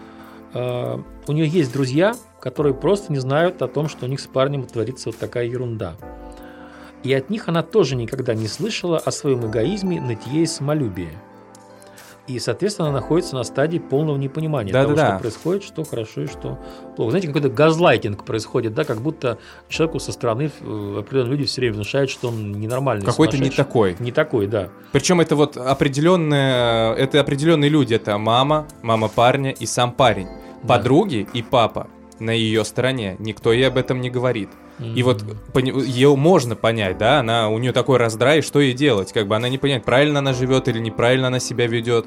э, 0.53 0.97
у 1.27 1.31
нее 1.31 1.47
есть 1.47 1.73
друзья, 1.73 2.15
которые 2.39 2.73
просто 2.73 3.11
не 3.11 3.19
знают 3.19 3.61
о 3.61 3.67
том, 3.67 3.89
что 3.89 4.05
у 4.05 4.09
них 4.09 4.19
с 4.19 4.27
парнем 4.27 4.63
творится 4.65 5.09
вот 5.09 5.17
такая 5.17 5.45
ерунда. 5.45 5.95
И 7.03 7.13
от 7.13 7.29
них 7.29 7.47
она 7.47 7.61
тоже 7.61 7.95
никогда 7.95 8.33
не 8.33 8.47
слышала 8.47 8.97
о 8.97 9.11
своем 9.11 9.45
эгоизме, 9.49 10.01
нытье 10.01 10.41
и 10.43 10.45
самолюбии. 10.45 11.09
И, 12.27 12.39
соответственно, 12.39 12.89
она 12.89 13.01
находится 13.01 13.35
на 13.35 13.43
стадии 13.43 13.77
полного 13.77 14.17
непонимания 14.17 14.73
того, 14.73 14.89
Да-да-да. 14.89 15.09
что 15.13 15.19
происходит, 15.19 15.63
что 15.63 15.83
хорошо 15.83 16.21
и 16.21 16.27
что 16.27 16.57
плохо. 16.95 17.11
Знаете, 17.11 17.27
какой-то 17.27 17.49
газлайтинг 17.49 18.25
происходит, 18.25 18.73
да, 18.73 18.83
как 18.83 19.01
будто 19.01 19.37
человеку 19.69 19.99
со 19.99 20.11
стороны 20.11 20.49
э, 20.59 20.95
определенные 20.99 21.31
люди 21.31 21.45
все 21.45 21.61
время 21.61 21.75
внушают, 21.75 22.09
что 22.09 22.29
он 22.29 22.53
ненормальный, 22.53 23.05
Какой-то 23.05 23.37
не 23.37 23.51
такой. 23.51 23.95
Не 23.99 24.11
такой, 24.11 24.47
да. 24.47 24.69
Причем 24.91 25.21
это 25.21 25.35
вот 25.35 25.55
определенные, 25.55 26.95
это 26.95 27.19
определенные 27.19 27.69
люди. 27.69 27.93
Это 27.93 28.17
мама, 28.17 28.67
мама 28.81 29.07
парня 29.07 29.51
и 29.51 29.65
сам 29.67 29.91
парень. 29.91 30.27
Да. 30.63 30.77
Подруги 30.77 31.27
и 31.33 31.43
папа 31.43 31.87
на 32.19 32.31
ее 32.31 32.65
стороне. 32.65 33.17
Никто 33.19 33.53
ей 33.53 33.67
об 33.67 33.77
этом 33.77 34.01
не 34.01 34.09
говорит. 34.09 34.49
И 34.79 35.03
вот 35.03 35.23
ее 35.53 36.15
можно 36.15 36.55
понять, 36.55 36.97
да, 36.97 37.19
она, 37.19 37.49
у 37.49 37.57
нее 37.59 37.71
такой 37.71 37.97
раздрай, 37.97 38.41
что 38.41 38.59
ей 38.59 38.73
делать? 38.73 39.13
Как 39.13 39.27
бы 39.27 39.35
она 39.35 39.47
не 39.47 39.57
понимает, 39.57 39.85
правильно 39.85 40.19
она 40.19 40.33
живет 40.33 40.67
или 40.67 40.79
неправильно 40.79 41.27
она 41.27 41.39
себя 41.39 41.65
ведет. 41.67 42.05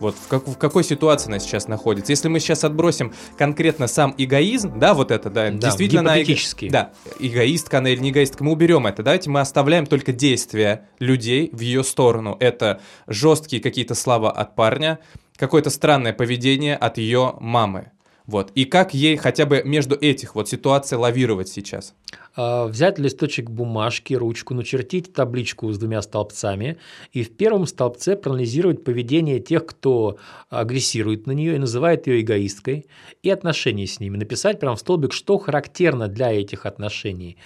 Вот 0.00 0.14
в, 0.16 0.28
как- 0.28 0.46
в 0.46 0.56
какой 0.56 0.84
ситуации 0.84 1.28
она 1.28 1.38
сейчас 1.38 1.66
находится. 1.68 2.12
Если 2.12 2.28
мы 2.28 2.38
сейчас 2.40 2.64
отбросим 2.64 3.12
конкретно 3.36 3.86
сам 3.88 4.14
эгоизм, 4.16 4.78
да, 4.78 4.94
вот 4.94 5.10
это, 5.10 5.28
да, 5.30 5.50
Да, 5.50 5.56
действительно 5.58 6.00
она 6.02 6.18
эго-. 6.18 6.26
Да, 6.70 6.90
эгоистка 7.18 7.78
она 7.78 7.90
или 7.90 8.00
не 8.00 8.10
эгоистка, 8.10 8.42
мы 8.44 8.52
уберем 8.52 8.86
это. 8.86 9.02
Давайте 9.02 9.30
мы 9.30 9.40
оставляем 9.40 9.86
только 9.86 10.12
действия 10.12 10.88
людей 10.98 11.50
в 11.52 11.60
ее 11.60 11.82
сторону. 11.84 12.36
Это 12.40 12.80
жесткие 13.06 13.60
какие-то 13.62 13.94
слова 13.94 14.30
от 14.30 14.54
парня, 14.54 14.98
какое-то 15.36 15.70
странное 15.70 16.12
поведение 16.12 16.76
от 16.76 16.98
ее 16.98 17.34
мамы. 17.40 17.92
Вот. 18.28 18.52
И 18.54 18.66
как 18.66 18.92
ей 18.92 19.16
хотя 19.16 19.46
бы 19.46 19.62
между 19.64 19.96
этих 19.96 20.34
вот 20.34 20.50
ситуаций 20.50 20.98
лавировать 20.98 21.48
сейчас? 21.48 21.94
А, 22.40 22.68
взять 22.68 23.00
листочек 23.00 23.50
бумажки, 23.50 24.14
ручку, 24.14 24.54
начертить 24.54 25.12
табличку 25.12 25.72
с 25.72 25.78
двумя 25.78 26.00
столбцами 26.02 26.78
и 27.12 27.24
в 27.24 27.36
первом 27.36 27.66
столбце 27.66 28.14
проанализировать 28.14 28.84
поведение 28.84 29.40
тех, 29.40 29.66
кто 29.66 30.18
агрессирует 30.48 31.26
на 31.26 31.32
нее 31.32 31.56
и 31.56 31.58
называет 31.58 32.06
ее 32.06 32.20
эгоисткой, 32.20 32.86
и 33.24 33.30
отношения 33.30 33.88
с 33.88 33.98
ними. 33.98 34.16
Написать 34.16 34.60
прям 34.60 34.76
в 34.76 34.78
столбик, 34.78 35.12
что 35.12 35.36
характерно 35.38 36.06
для 36.06 36.32
этих 36.32 36.64
отношений. 36.64 37.38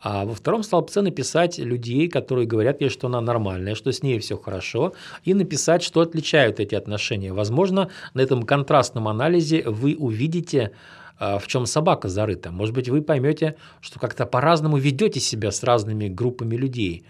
А 0.00 0.24
во 0.24 0.32
втором 0.32 0.62
столбце 0.62 1.02
написать 1.02 1.58
людей, 1.58 2.08
которые 2.08 2.46
говорят 2.46 2.80
ей, 2.80 2.88
что 2.88 3.08
она 3.08 3.20
нормальная, 3.20 3.74
что 3.74 3.92
с 3.92 4.02
ней 4.02 4.18
все 4.18 4.38
хорошо, 4.38 4.94
и 5.24 5.34
написать, 5.34 5.82
что 5.82 6.00
отличают 6.00 6.58
эти 6.58 6.74
отношения. 6.74 7.34
Возможно, 7.34 7.90
на 8.14 8.22
этом 8.22 8.44
контрастном 8.44 9.08
анализе 9.08 9.62
вы 9.66 9.94
увидите, 9.98 10.72
в 11.18 11.46
чем 11.46 11.66
собака 11.66 12.08
зарыта. 12.08 12.50
Может 12.50 12.74
быть, 12.74 12.88
вы 12.88 13.02
поймете, 13.02 13.56
что 13.80 13.98
как-то 13.98 14.26
по-разному 14.26 14.76
ведете 14.76 15.20
себя 15.20 15.50
с 15.50 15.62
разными 15.62 16.08
группами 16.08 16.56
людей, 16.56 17.04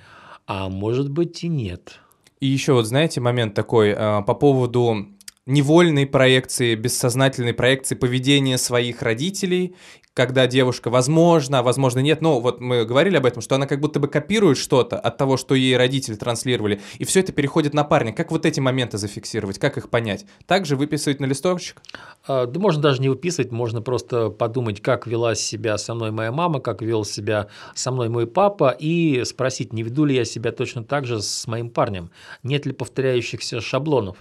а 0.46 0.68
может 0.68 1.10
быть 1.10 1.44
и 1.44 1.48
нет. 1.48 2.00
И 2.40 2.46
еще 2.46 2.72
вот 2.72 2.86
знаете 2.86 3.20
момент 3.20 3.54
такой 3.54 3.92
а, 3.92 4.22
по 4.22 4.34
поводу 4.34 5.08
невольной 5.48 6.06
проекции, 6.06 6.74
бессознательной 6.74 7.54
проекции 7.54 7.94
поведения 7.94 8.58
своих 8.58 9.02
родителей 9.02 9.74
когда 10.18 10.48
девушка, 10.48 10.90
возможно, 10.90 11.62
возможно 11.62 12.00
нет, 12.00 12.22
но 12.22 12.40
вот 12.40 12.60
мы 12.60 12.84
говорили 12.84 13.16
об 13.18 13.24
этом, 13.24 13.40
что 13.40 13.54
она 13.54 13.68
как 13.68 13.78
будто 13.78 14.00
бы 14.00 14.08
копирует 14.08 14.58
что-то 14.58 14.98
от 14.98 15.16
того, 15.16 15.36
что 15.36 15.54
ей 15.54 15.76
родители 15.76 16.16
транслировали, 16.16 16.80
и 16.98 17.04
все 17.04 17.20
это 17.20 17.32
переходит 17.32 17.72
на 17.72 17.84
парня. 17.84 18.12
Как 18.12 18.32
вот 18.32 18.44
эти 18.44 18.58
моменты 18.58 18.98
зафиксировать, 18.98 19.60
как 19.60 19.78
их 19.78 19.90
понять? 19.90 20.26
Также 20.46 20.74
выписывать 20.74 21.20
на 21.20 21.26
листочек? 21.26 21.80
А, 22.26 22.46
да 22.46 22.58
можно 22.58 22.82
даже 22.82 23.00
не 23.00 23.08
выписывать, 23.08 23.52
можно 23.52 23.80
просто 23.80 24.30
подумать, 24.30 24.82
как 24.82 25.06
вела 25.06 25.36
себя 25.36 25.78
со 25.78 25.94
мной 25.94 26.10
моя 26.10 26.32
мама, 26.32 26.58
как 26.58 26.82
вел 26.82 27.04
себя 27.04 27.46
со 27.76 27.92
мной 27.92 28.08
мой 28.08 28.26
папа, 28.26 28.70
и 28.76 29.22
спросить, 29.22 29.72
не 29.72 29.84
веду 29.84 30.04
ли 30.04 30.16
я 30.16 30.24
себя 30.24 30.50
точно 30.50 30.82
так 30.82 31.06
же 31.06 31.22
с 31.22 31.46
моим 31.46 31.70
парнем, 31.70 32.10
нет 32.42 32.66
ли 32.66 32.72
повторяющихся 32.72 33.60
шаблонов. 33.60 34.16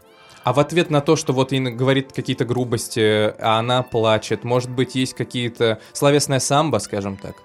А 0.47 0.53
в 0.53 0.59
ответ 0.59 0.89
на 0.89 1.01
то, 1.01 1.17
что 1.17 1.33
вот 1.33 1.51
Инна 1.51 1.71
говорит 1.71 2.13
какие-то 2.13 2.45
грубости, 2.45 3.01
а 3.01 3.59
она 3.59 3.83
плачет, 3.83 4.45
может 4.45 4.69
быть, 4.69 4.95
есть 4.95 5.13
какие-то 5.13 5.81
словесная 5.91 6.39
самбо, 6.39 6.77
скажем 6.77 7.17
так? 7.17 7.35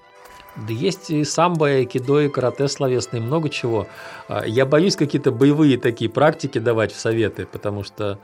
Да 0.55 0.73
есть 0.73 1.11
и 1.11 1.25
самбо, 1.25 1.79
и 1.79 1.85
кидо, 1.85 2.21
и 2.21 2.29
карате 2.29 2.69
словесные, 2.69 3.21
много 3.21 3.49
чего. 3.49 3.89
А, 4.29 4.47
я 4.47 4.67
боюсь 4.67 4.95
какие-то 4.95 5.33
боевые 5.33 5.79
такие 5.79 6.09
практики 6.09 6.59
давать 6.59 6.93
в 6.93 7.01
советы, 7.01 7.45
потому 7.45 7.83
что... 7.83 8.21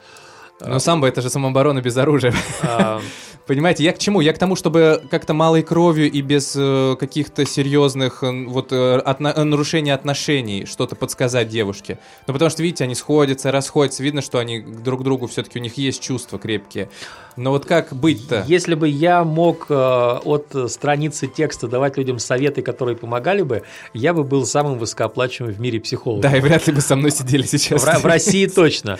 Но 0.61 0.77
а, 0.77 0.79
самбо 0.79 1.09
это 1.09 1.23
же 1.23 1.29
самооборона 1.29 1.83
без 1.83 1.97
оружия. 1.97 2.33
Понимаете, 3.49 3.83
я 3.83 3.95
к 3.95 3.99
чему? 3.99 4.21
Я 4.21 4.35
к 4.35 4.39
тому, 4.39 4.57
чтобы 4.57 5.03
как-то 5.11 5.33
малой 5.33 5.63
кровью 5.63 6.11
и 6.11 6.21
без 6.21 6.55
э, 6.55 6.97
каких-то 7.01 7.47
серьезных 7.47 8.23
э, 8.23 8.45
вот 8.47 8.73
э, 8.73 8.99
отно- 8.99 9.33
э, 9.35 9.43
нарушений 9.43 9.91
отношений 9.91 10.67
что-то 10.67 10.95
подсказать 10.97 11.49
девушке. 11.49 11.99
Ну, 12.27 12.35
потому 12.35 12.51
что, 12.51 12.63
видите, 12.63 12.85
они 12.85 12.95
сходятся, 12.95 13.51
расходятся, 13.51 14.03
видно, 14.03 14.21
что 14.21 14.39
они 14.39 14.61
друг 14.61 15.01
к 15.01 15.03
другу 15.03 15.29
все-таки 15.29 15.59
у 15.59 15.63
них 15.63 15.79
есть 15.79 16.03
чувства 16.03 16.39
крепкие. 16.39 16.91
Но 17.37 17.53
вот 17.53 17.65
как 17.65 17.95
быть-то? 17.95 18.45
Если 18.47 18.75
бы 18.75 18.87
я 18.87 19.25
мог 19.25 19.67
э, 19.71 19.75
от 19.75 20.55
страницы 20.69 21.27
текста 21.27 21.69
давать 21.69 21.97
людям 21.97 22.19
советы, 22.19 22.61
которые 22.61 22.97
помогали 22.97 23.41
бы, 23.41 23.63
я 23.95 24.13
бы 24.13 24.25
был 24.25 24.45
самым 24.45 24.79
высокооплачиваемым 24.79 25.57
в 25.57 25.61
мире 25.61 25.81
психологом. 25.81 26.21
Да, 26.31 26.37
и 26.37 26.41
вряд 26.41 26.67
ли 26.67 26.75
бы 26.75 26.83
со 26.83 26.97
мной 26.97 27.13
сидели 27.13 27.45
сейчас. 27.45 27.83
В, 27.83 28.01
в 28.03 28.05
России 28.05 28.47
точно. 28.47 28.99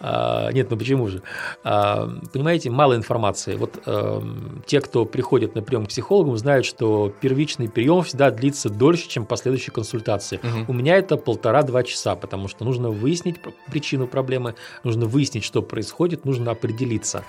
А, 0.00 0.50
нет, 0.52 0.70
ну 0.70 0.78
почему 0.78 1.08
же? 1.08 1.22
А, 1.64 2.08
понимаете, 2.32 2.70
мало 2.70 2.94
информации. 2.94 3.56
Вот 3.56 3.73
э, 3.84 4.20
те, 4.66 4.80
кто 4.80 5.04
приходит 5.04 5.54
на 5.54 5.62
прием 5.62 5.86
к 5.86 5.88
психологам, 5.88 6.36
знают, 6.36 6.66
что 6.66 7.12
первичный 7.20 7.68
прием 7.68 8.02
всегда 8.02 8.30
длится 8.30 8.68
дольше, 8.68 9.08
чем 9.08 9.26
последующие 9.26 9.72
консультации. 9.72 10.38
Угу. 10.42 10.64
У 10.68 10.72
меня 10.72 10.96
это 10.96 11.16
полтора-два 11.16 11.82
часа, 11.82 12.16
потому 12.16 12.48
что 12.48 12.64
нужно 12.64 12.90
выяснить 12.90 13.36
причину 13.70 14.06
проблемы, 14.06 14.54
нужно 14.82 15.06
выяснить, 15.06 15.44
что 15.44 15.62
происходит, 15.62 16.24
нужно 16.24 16.50
определиться. 16.50 17.24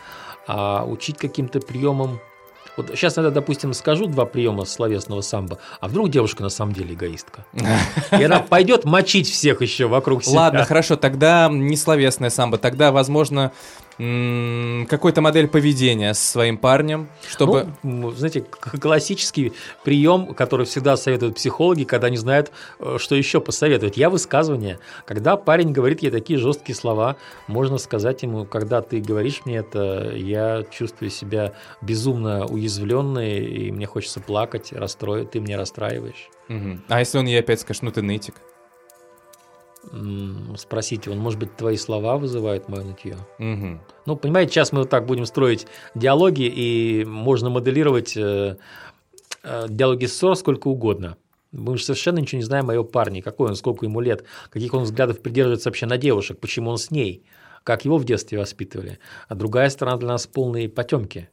А 0.48 0.86
учить 0.86 1.18
каким-то 1.18 1.60
приемам 1.60 2.20
вот 2.78 2.90
сейчас 2.90 3.16
я, 3.18 3.30
допустим, 3.30 3.74
скажу 3.74 4.08
два 4.08 4.26
приема 4.26 4.66
словесного 4.66 5.22
самбо, 5.22 5.60
а 5.80 5.88
вдруг 5.88 6.10
девушка 6.10 6.44
на 6.44 6.50
самом 6.50 6.74
деле 6.74 6.94
эгоистка. 6.94 7.46
И 8.12 8.24
она 8.24 8.40
пойдет 8.42 8.84
мочить 8.86 9.30
всех 9.30 9.62
еще 9.62 9.88
вокруг 9.88 10.24
себя. 10.24 10.42
Ладно, 10.42 10.66
хорошо, 10.66 10.98
тогда 10.98 11.48
не 11.50 11.78
словесное 11.78 12.30
самбо, 12.30 12.58
тогда, 12.58 12.92
возможно, 12.92 13.54
какой-то 13.98 15.22
модель 15.22 15.48
поведения 15.48 16.14
с 16.14 16.20
своим 16.20 16.58
парнем, 16.58 17.08
чтобы... 17.30 17.68
Ну, 17.84 18.12
знаете, 18.12 18.42
классический 18.42 19.54
прием, 19.84 20.34
который 20.34 20.66
всегда 20.66 20.98
советуют 20.98 21.36
психологи, 21.36 21.86
когда 21.86 22.10
не 22.10 22.18
знают, 22.18 22.52
э, 22.80 22.98
что 23.00 23.16
еще 23.16 23.40
посоветовать. 23.40 23.96
Я 23.96 24.10
высказывание. 24.10 24.80
Когда 25.06 25.38
парень 25.38 25.72
говорит 25.72 26.02
ей 26.04 26.12
такие 26.12 26.38
жесткие 26.38 26.76
слова, 26.76 27.16
можно 27.48 27.78
сказать 27.78 28.24
ему, 28.24 28.46
когда 28.46 28.82
ты 28.82 29.00
говоришь 29.00 29.42
мне 29.46 29.58
это, 29.58 30.12
я 30.14 30.64
чувствую 30.70 31.10
себя 31.10 31.54
безумно 31.82 32.46
уязвленной, 32.46 33.46
и 33.46 33.72
мне 33.72 33.86
хочется 33.86 34.20
плакать, 34.20 34.74
расстроить, 34.74 35.32
ты 35.32 35.40
меня 35.40 35.58
расстраиваешь. 35.58 36.30
Угу. 36.50 36.80
А 36.90 37.00
если 37.00 37.18
он 37.18 37.26
ей 37.26 37.40
опять 37.40 37.62
скажет, 37.62 37.84
ну 37.84 37.92
ты 37.92 38.02
нытик? 38.02 38.36
Спросите, 40.58 41.12
он, 41.12 41.20
может 41.20 41.40
быть, 41.40 41.56
твои 41.56 41.78
слова 41.78 42.18
вызывают 42.18 42.70
мое 42.70 42.84
нытье? 42.84 43.18
Угу. 43.40 43.80
Ну, 44.06 44.16
понимаете, 44.16 44.54
сейчас 44.54 44.72
мы 44.72 44.80
вот 44.80 44.90
так 44.90 45.06
будем 45.06 45.26
строить 45.26 45.68
диалоги, 45.94 46.44
и 46.44 47.06
можно 47.06 47.50
моделировать 47.50 48.16
э, 48.18 48.58
э, 49.44 49.66
диалоги 49.70 50.06
ссор 50.06 50.36
сколько 50.36 50.68
угодно. 50.68 51.18
Мы 51.52 51.78
же 51.78 51.86
совершенно 51.86 52.20
ничего 52.20 52.40
не 52.40 52.46
знаем 52.46 52.70
о 52.70 52.74
ее 52.74 52.84
парне, 52.84 53.22
какой 53.22 53.50
он, 53.50 53.56
сколько 53.56 53.86
ему 53.86 54.02
лет, 54.02 54.26
каких 54.50 54.74
он 54.74 54.84
взглядов 54.84 55.22
придерживается 55.22 55.70
вообще 55.70 55.86
на 55.86 55.98
девушек, 55.98 56.40
почему 56.40 56.70
он 56.70 56.78
с 56.78 56.92
ней, 56.92 57.24
как 57.64 57.86
его 57.86 57.98
в 57.98 58.04
детстве 58.04 58.38
воспитывали. 58.38 59.00
А 59.30 59.36
другая 59.36 59.70
сторона 59.70 59.98
для 59.98 60.10
нас 60.10 60.28
полные 60.28 60.68
потемки 60.68 61.30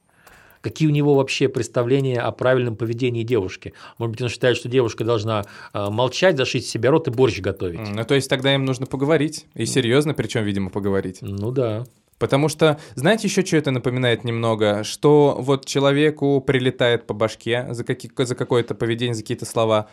какие 0.62 0.88
у 0.88 0.92
него 0.92 1.14
вообще 1.14 1.48
представления 1.48 2.20
о 2.20 2.32
правильном 2.32 2.76
поведении 2.76 3.22
девушки. 3.22 3.74
Может 3.98 4.12
быть, 4.12 4.22
он 4.22 4.28
считает, 4.30 4.56
что 4.56 4.68
девушка 4.68 5.04
должна 5.04 5.44
э, 5.74 5.90
молчать, 5.90 6.38
зашить 6.38 6.66
себе 6.66 6.88
рот 6.88 7.08
и 7.08 7.10
борщ 7.10 7.40
готовить. 7.40 7.80
Ну, 7.80 8.04
то 8.04 8.14
есть 8.14 8.30
тогда 8.30 8.54
им 8.54 8.64
нужно 8.64 8.86
поговорить. 8.86 9.46
И 9.54 9.66
серьезно, 9.66 10.14
причем, 10.14 10.44
видимо, 10.44 10.70
поговорить. 10.70 11.18
Ну 11.20 11.50
да. 11.50 11.84
Потому 12.18 12.48
что, 12.48 12.78
знаете, 12.94 13.26
еще 13.26 13.44
что 13.44 13.56
это 13.56 13.72
напоминает 13.72 14.22
немного? 14.22 14.84
Что 14.84 15.36
вот 15.40 15.66
человеку 15.66 16.40
прилетает 16.40 17.04
по 17.04 17.14
башке 17.14 17.66
за, 17.70 17.82
какие, 17.82 18.12
за 18.16 18.36
какое-то 18.36 18.76
поведение, 18.76 19.14
за 19.14 19.22
какие-то 19.22 19.44
слова, 19.44 19.88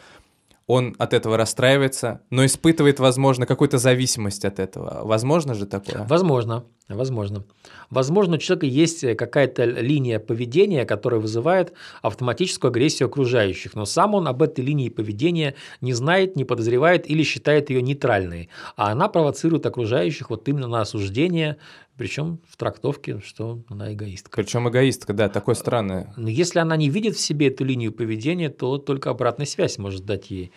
он 0.69 0.95
от 0.99 1.15
этого 1.15 1.35
расстраивается, 1.35 2.21
но 2.29 2.45
испытывает, 2.45 2.99
возможно, 2.99 3.47
какую-то 3.47 3.79
зависимость 3.79 4.45
от 4.45 4.59
этого. 4.59 5.01
Возможно 5.03 5.55
же 5.55 5.65
такое? 5.65 6.05
Возможно, 6.07 6.63
возможно. 6.87 7.43
Возможно, 7.89 8.35
у 8.35 8.37
человека 8.37 8.67
есть 8.67 9.01
какая-то 9.17 9.65
линия 9.65 10.19
поведения, 10.19 10.85
которая 10.85 11.19
вызывает 11.19 11.73
автоматическую 12.03 12.69
агрессию 12.69 13.07
окружающих, 13.07 13.73
но 13.73 13.85
сам 13.85 14.13
он 14.13 14.27
об 14.27 14.43
этой 14.43 14.63
линии 14.63 14.89
поведения 14.89 15.55
не 15.81 15.93
знает, 15.93 16.35
не 16.35 16.43
подозревает 16.43 17.09
или 17.09 17.23
считает 17.23 17.71
ее 17.71 17.81
нейтральной, 17.81 18.49
а 18.75 18.91
она 18.91 19.07
провоцирует 19.07 19.65
окружающих 19.65 20.29
вот 20.29 20.47
именно 20.47 20.67
на 20.67 20.81
осуждение, 20.81 21.57
причем 21.99 22.39
в 22.47 22.55
трактовке, 22.55 23.19
что 23.19 23.59
она 23.67 23.93
эгоистка. 23.93 24.31
Причем 24.33 24.69
эгоистка, 24.69 25.11
да, 25.11 25.27
такое 25.27 25.53
странное. 25.53 26.13
Но 26.15 26.29
если 26.29 26.59
она 26.59 26.77
не 26.77 26.89
видит 26.89 27.17
в 27.17 27.19
себе 27.19 27.49
эту 27.49 27.65
линию 27.65 27.91
поведения, 27.91 28.49
то 28.49 28.77
только 28.77 29.09
обратная 29.09 29.45
связь 29.45 29.77
может 29.77 30.05
дать 30.05 30.31
ей 30.31 30.53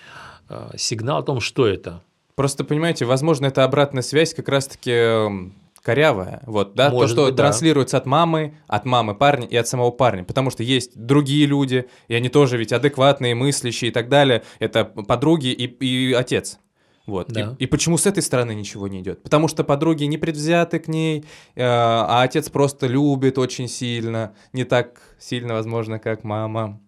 э, 0.49 0.71
сигнал 0.77 1.19
о 1.19 1.23
том, 1.25 1.41
что 1.41 1.67
это. 1.67 2.01
Просто 2.37 2.63
понимаете, 2.63 3.07
возможно, 3.07 3.47
эта 3.47 3.65
обратная 3.65 4.05
связь 4.05 4.35
как 4.35 4.49
раз-таки 4.49 5.51
корявая, 5.83 6.43
вот, 6.47 6.75
да, 6.75 6.91
Может 6.91 7.09
то, 7.09 7.13
что 7.13 7.27
быть, 7.27 7.37
транслируется 7.37 7.97
да. 7.97 8.03
от 8.03 8.07
мамы, 8.07 8.55
от 8.69 8.85
мамы 8.85 9.17
парня 9.17 9.49
и 9.49 9.57
от 9.57 9.67
самого 9.67 9.91
парня, 9.91 10.23
потому 10.23 10.51
что 10.51 10.63
есть 10.63 10.93
другие 10.95 11.47
люди, 11.47 11.89
и 12.07 12.15
они 12.15 12.29
тоже 12.29 12.57
ведь 12.57 12.73
адекватные, 12.73 13.35
мыслящие 13.35 13.91
и 13.91 13.93
так 13.93 14.09
далее, 14.09 14.45
это 14.61 14.85
подруги 14.85 15.49
и, 15.49 15.67
и 15.67 16.13
отец. 16.13 16.61
Вот. 17.07 17.29
Да. 17.29 17.57
И, 17.59 17.65
и 17.65 17.67
почему 17.67 17.99
с 17.99 18.07
этой 18.07 18.23
стороны 18.23 18.55
ничего 18.55 18.89
не 18.89 19.01
идет? 19.01 19.23
Потому 19.23 19.49
что 19.49 19.65
подруги 19.65 20.05
не 20.05 20.19
предвзяты 20.19 20.79
к 20.79 20.89
ней, 20.89 21.25
э, 21.55 21.63
а 21.63 22.23
отец 22.23 22.49
просто 22.49 22.87
любит 22.87 23.39
очень 23.39 23.69
сильно, 23.69 24.35
не 24.53 24.65
так 24.65 25.01
сильно, 25.19 25.55
возможно, 25.55 25.99
как 25.99 26.25
мама. 26.25 26.81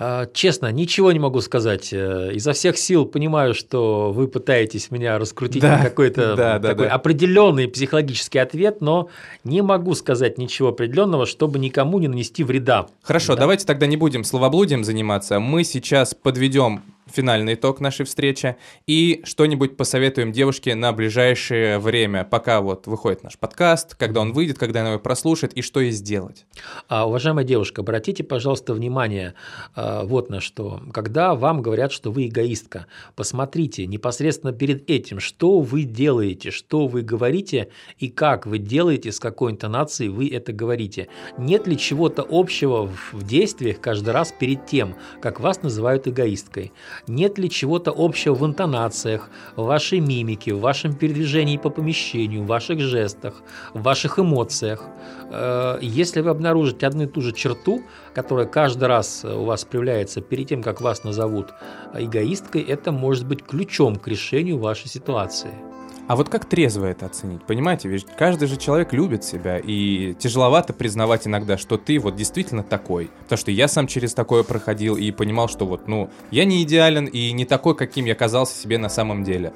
А, 0.00 0.26
честно, 0.32 0.70
ничего 0.70 1.10
не 1.10 1.18
могу 1.18 1.40
сказать. 1.40 1.92
Э, 1.92 2.30
изо 2.32 2.52
всех 2.52 2.78
сил 2.78 3.04
понимаю, 3.04 3.52
что 3.52 4.12
вы 4.12 4.28
пытаетесь 4.28 4.92
меня 4.92 5.18
раскрутить 5.18 5.60
да, 5.60 5.78
на 5.78 5.84
какой-то 5.84 6.36
да, 6.36 6.60
такой 6.60 6.86
да. 6.86 6.94
определенный 6.94 7.66
психологический 7.66 8.38
ответ, 8.38 8.80
но 8.80 9.08
не 9.42 9.60
могу 9.60 9.94
сказать 9.94 10.38
ничего 10.38 10.68
определенного, 10.68 11.26
чтобы 11.26 11.58
никому 11.58 11.98
не 11.98 12.06
нанести 12.06 12.44
вреда. 12.44 12.86
Хорошо, 13.02 13.34
да? 13.34 13.40
давайте 13.40 13.66
тогда 13.66 13.86
не 13.86 13.96
будем 13.96 14.22
словоблудием 14.22 14.84
заниматься. 14.84 15.40
Мы 15.40 15.64
сейчас 15.64 16.14
подведем 16.14 16.82
финальный 17.12 17.54
итог 17.54 17.80
нашей 17.80 18.06
встречи, 18.06 18.56
и 18.86 19.22
что-нибудь 19.24 19.76
посоветуем 19.76 20.32
девушке 20.32 20.74
на 20.74 20.92
ближайшее 20.92 21.78
время, 21.78 22.24
пока 22.24 22.60
вот 22.60 22.86
выходит 22.86 23.22
наш 23.22 23.38
подкаст, 23.38 23.94
когда 23.94 24.20
он 24.20 24.32
выйдет, 24.32 24.58
когда 24.58 24.80
она 24.80 24.90
его 24.90 25.00
прослушает, 25.00 25.52
и 25.54 25.62
что 25.62 25.80
ей 25.80 25.90
сделать. 25.90 26.46
А, 26.88 27.06
уважаемая 27.06 27.44
девушка, 27.44 27.82
обратите, 27.82 28.24
пожалуйста, 28.24 28.74
внимание 28.74 29.34
а, 29.74 30.04
вот 30.04 30.30
на 30.30 30.40
что. 30.40 30.80
Когда 30.92 31.34
вам 31.34 31.62
говорят, 31.62 31.92
что 31.92 32.10
вы 32.10 32.28
эгоистка, 32.28 32.86
посмотрите 33.16 33.86
непосредственно 33.86 34.52
перед 34.52 34.88
этим, 34.90 35.20
что 35.20 35.60
вы 35.60 35.84
делаете, 35.84 36.50
что 36.50 36.86
вы 36.86 37.02
говорите 37.02 37.68
и 37.98 38.08
как 38.08 38.46
вы 38.46 38.58
делаете, 38.58 39.12
с 39.12 39.20
какой 39.20 39.52
интонацией 39.52 40.10
вы 40.10 40.28
это 40.28 40.52
говорите. 40.52 41.08
Нет 41.36 41.66
ли 41.66 41.76
чего-то 41.76 42.26
общего 42.28 42.90
в 43.12 43.26
действиях 43.26 43.80
каждый 43.80 44.10
раз 44.10 44.32
перед 44.38 44.66
тем, 44.66 44.96
как 45.20 45.40
вас 45.40 45.62
называют 45.62 46.08
эгоисткой? 46.08 46.72
Нет 47.06 47.38
ли 47.38 47.48
чего-то 47.48 47.94
общего 47.96 48.34
в 48.34 48.44
интонациях, 48.44 49.30
в 49.56 49.64
вашей 49.64 50.00
мимике, 50.00 50.54
в 50.54 50.60
вашем 50.60 50.94
передвижении 50.94 51.56
по 51.56 51.70
помещению, 51.70 52.42
в 52.42 52.46
ваших 52.46 52.80
жестах, 52.80 53.34
в 53.74 53.82
ваших 53.82 54.18
эмоциях? 54.18 54.84
Э, 55.30 55.78
если 55.80 56.20
вы 56.20 56.30
обнаружите 56.30 56.86
одну 56.86 57.04
и 57.04 57.06
ту 57.06 57.20
же 57.20 57.32
черту, 57.32 57.82
которая 58.14 58.46
каждый 58.46 58.88
раз 58.88 59.24
у 59.24 59.44
вас 59.44 59.64
проявляется 59.64 60.20
перед 60.20 60.48
тем, 60.48 60.62
как 60.62 60.80
вас 60.80 61.04
назовут 61.04 61.54
эгоисткой, 61.94 62.62
это 62.62 62.92
может 62.92 63.26
быть 63.26 63.44
ключом 63.44 63.96
к 63.96 64.08
решению 64.08 64.58
вашей 64.58 64.88
ситуации. 64.88 65.67
А 66.08 66.16
вот 66.16 66.30
как 66.30 66.46
трезво 66.46 66.86
это 66.86 67.04
оценить? 67.04 67.42
Понимаете, 67.42 67.90
ведь 67.90 68.06
каждый 68.06 68.48
же 68.48 68.56
человек 68.56 68.94
любит 68.94 69.24
себя, 69.24 69.58
и 69.58 70.14
тяжеловато 70.14 70.72
признавать 70.72 71.26
иногда, 71.26 71.58
что 71.58 71.76
ты 71.76 71.98
вот 71.98 72.16
действительно 72.16 72.62
такой. 72.62 73.10
Потому 73.24 73.38
что 73.38 73.50
я 73.50 73.68
сам 73.68 73.86
через 73.86 74.14
такое 74.14 74.42
проходил 74.42 74.96
и 74.96 75.10
понимал, 75.10 75.48
что 75.48 75.66
вот, 75.66 75.86
ну, 75.86 76.08
я 76.30 76.46
не 76.46 76.62
идеален 76.62 77.04
и 77.04 77.30
не 77.32 77.44
такой, 77.44 77.76
каким 77.76 78.06
я 78.06 78.14
казался 78.14 78.58
себе 78.58 78.78
на 78.78 78.88
самом 78.88 79.22
деле. 79.22 79.52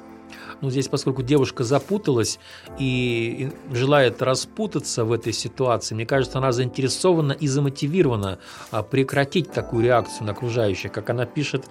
Ну, 0.61 0.69
здесь, 0.69 0.87
поскольку 0.87 1.23
девушка 1.23 1.63
запуталась 1.63 2.39
и 2.79 3.51
желает 3.71 4.21
распутаться 4.21 5.05
в 5.05 5.11
этой 5.11 5.33
ситуации, 5.33 5.95
мне 5.95 6.05
кажется, 6.05 6.37
она 6.37 6.51
заинтересована 6.51 7.33
и 7.33 7.47
замотивирована 7.47 8.39
а, 8.71 8.83
прекратить 8.83 9.51
такую 9.51 9.83
реакцию 9.83 10.25
на 10.27 10.31
окружающих. 10.33 10.91
Как 10.91 11.09
она 11.09 11.25
пишет, 11.25 11.65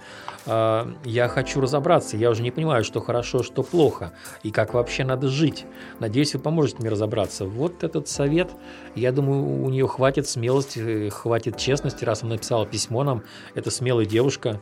а, 0.45 0.91
я 1.05 1.27
хочу 1.27 1.61
разобраться, 1.61 2.17
я 2.17 2.29
уже 2.29 2.41
не 2.43 2.51
понимаю, 2.51 2.83
что 2.83 2.99
хорошо, 2.99 3.43
что 3.43 3.63
плохо, 3.63 4.13
и 4.43 4.51
как 4.51 4.73
вообще 4.73 5.03
надо 5.03 5.27
жить. 5.27 5.65
Надеюсь, 5.99 6.33
вы 6.33 6.39
поможете 6.39 6.77
мне 6.79 6.89
разобраться. 6.89 7.45
Вот 7.45 7.83
этот 7.83 8.07
совет, 8.07 8.51
я 8.95 9.11
думаю, 9.11 9.43
у 9.63 9.69
нее 9.69 9.87
хватит 9.87 10.27
смелости, 10.27 11.09
хватит 11.09 11.57
честности, 11.57 12.05
раз 12.05 12.23
она 12.23 12.33
написала 12.33 12.65
письмо 12.65 13.03
нам. 13.03 13.23
Это 13.55 13.71
смелая 13.71 14.05
девушка. 14.05 14.61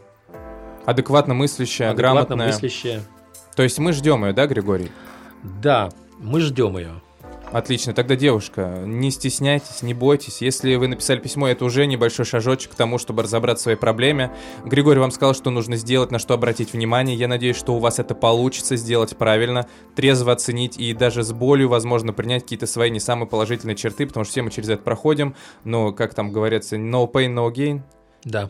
Адекватно 0.86 1.34
мыслящая, 1.34 1.92
Адекватно 1.92 2.36
грамотная. 2.36 2.48
мыслящая. 2.48 3.04
То 3.56 3.64
есть 3.64 3.80
мы 3.80 3.94
ждем 3.94 4.26
ее, 4.26 4.34
да, 4.34 4.48
Григорий? 4.48 4.92
Да, 5.44 5.90
мы 6.20 6.42
ждем 6.42 6.78
ее. 6.78 7.02
Отлично. 7.52 7.94
Тогда, 7.94 8.16
девушка, 8.16 8.84
не 8.86 9.12
стесняйтесь, 9.12 9.82
не 9.82 9.94
бойтесь. 9.94 10.42
Если 10.42 10.76
вы 10.76 10.88
написали 10.88 11.20
письмо, 11.20 11.50
это 11.50 11.66
уже 11.66 11.86
небольшой 11.86 12.24
шажочек 12.24 12.72
к 12.72 12.76
тому, 12.76 12.98
чтобы 12.98 13.24
разобраться 13.24 13.62
в 13.62 13.64
своей 13.64 13.78
проблеме. 13.78 14.32
Григорий 14.64 15.02
вам 15.02 15.12
сказал, 15.12 15.36
что 15.36 15.50
нужно 15.50 15.76
сделать, 15.76 16.12
на 16.12 16.20
что 16.20 16.34
обратить 16.34 16.72
внимание. 16.72 17.16
Я 17.16 17.28
надеюсь, 17.28 17.58
что 17.58 17.76
у 17.76 17.80
вас 17.80 18.00
это 18.00 18.16
получится 18.16 18.78
сделать 18.78 19.18
правильно, 19.18 19.68
трезво 19.96 20.32
оценить 20.32 20.78
и 20.78 20.94
даже 20.94 21.24
с 21.24 21.34
болью, 21.34 21.68
возможно, 21.68 22.14
принять 22.14 22.44
какие-то 22.44 22.68
свои 22.68 22.90
не 22.90 23.02
самые 23.02 23.28
положительные 23.28 23.76
черты, 23.76 24.08
потому 24.08 24.24
что 24.24 24.32
все 24.32 24.44
мы 24.44 24.52
через 24.52 24.70
это 24.70 24.84
проходим. 24.84 25.36
Но, 25.66 25.92
как 25.92 26.14
там 26.14 26.32
говорится, 26.32 26.78
no 26.78 27.12
pain, 27.12 27.34
no 27.34 27.52
gain. 27.52 27.82
Да. 28.24 28.50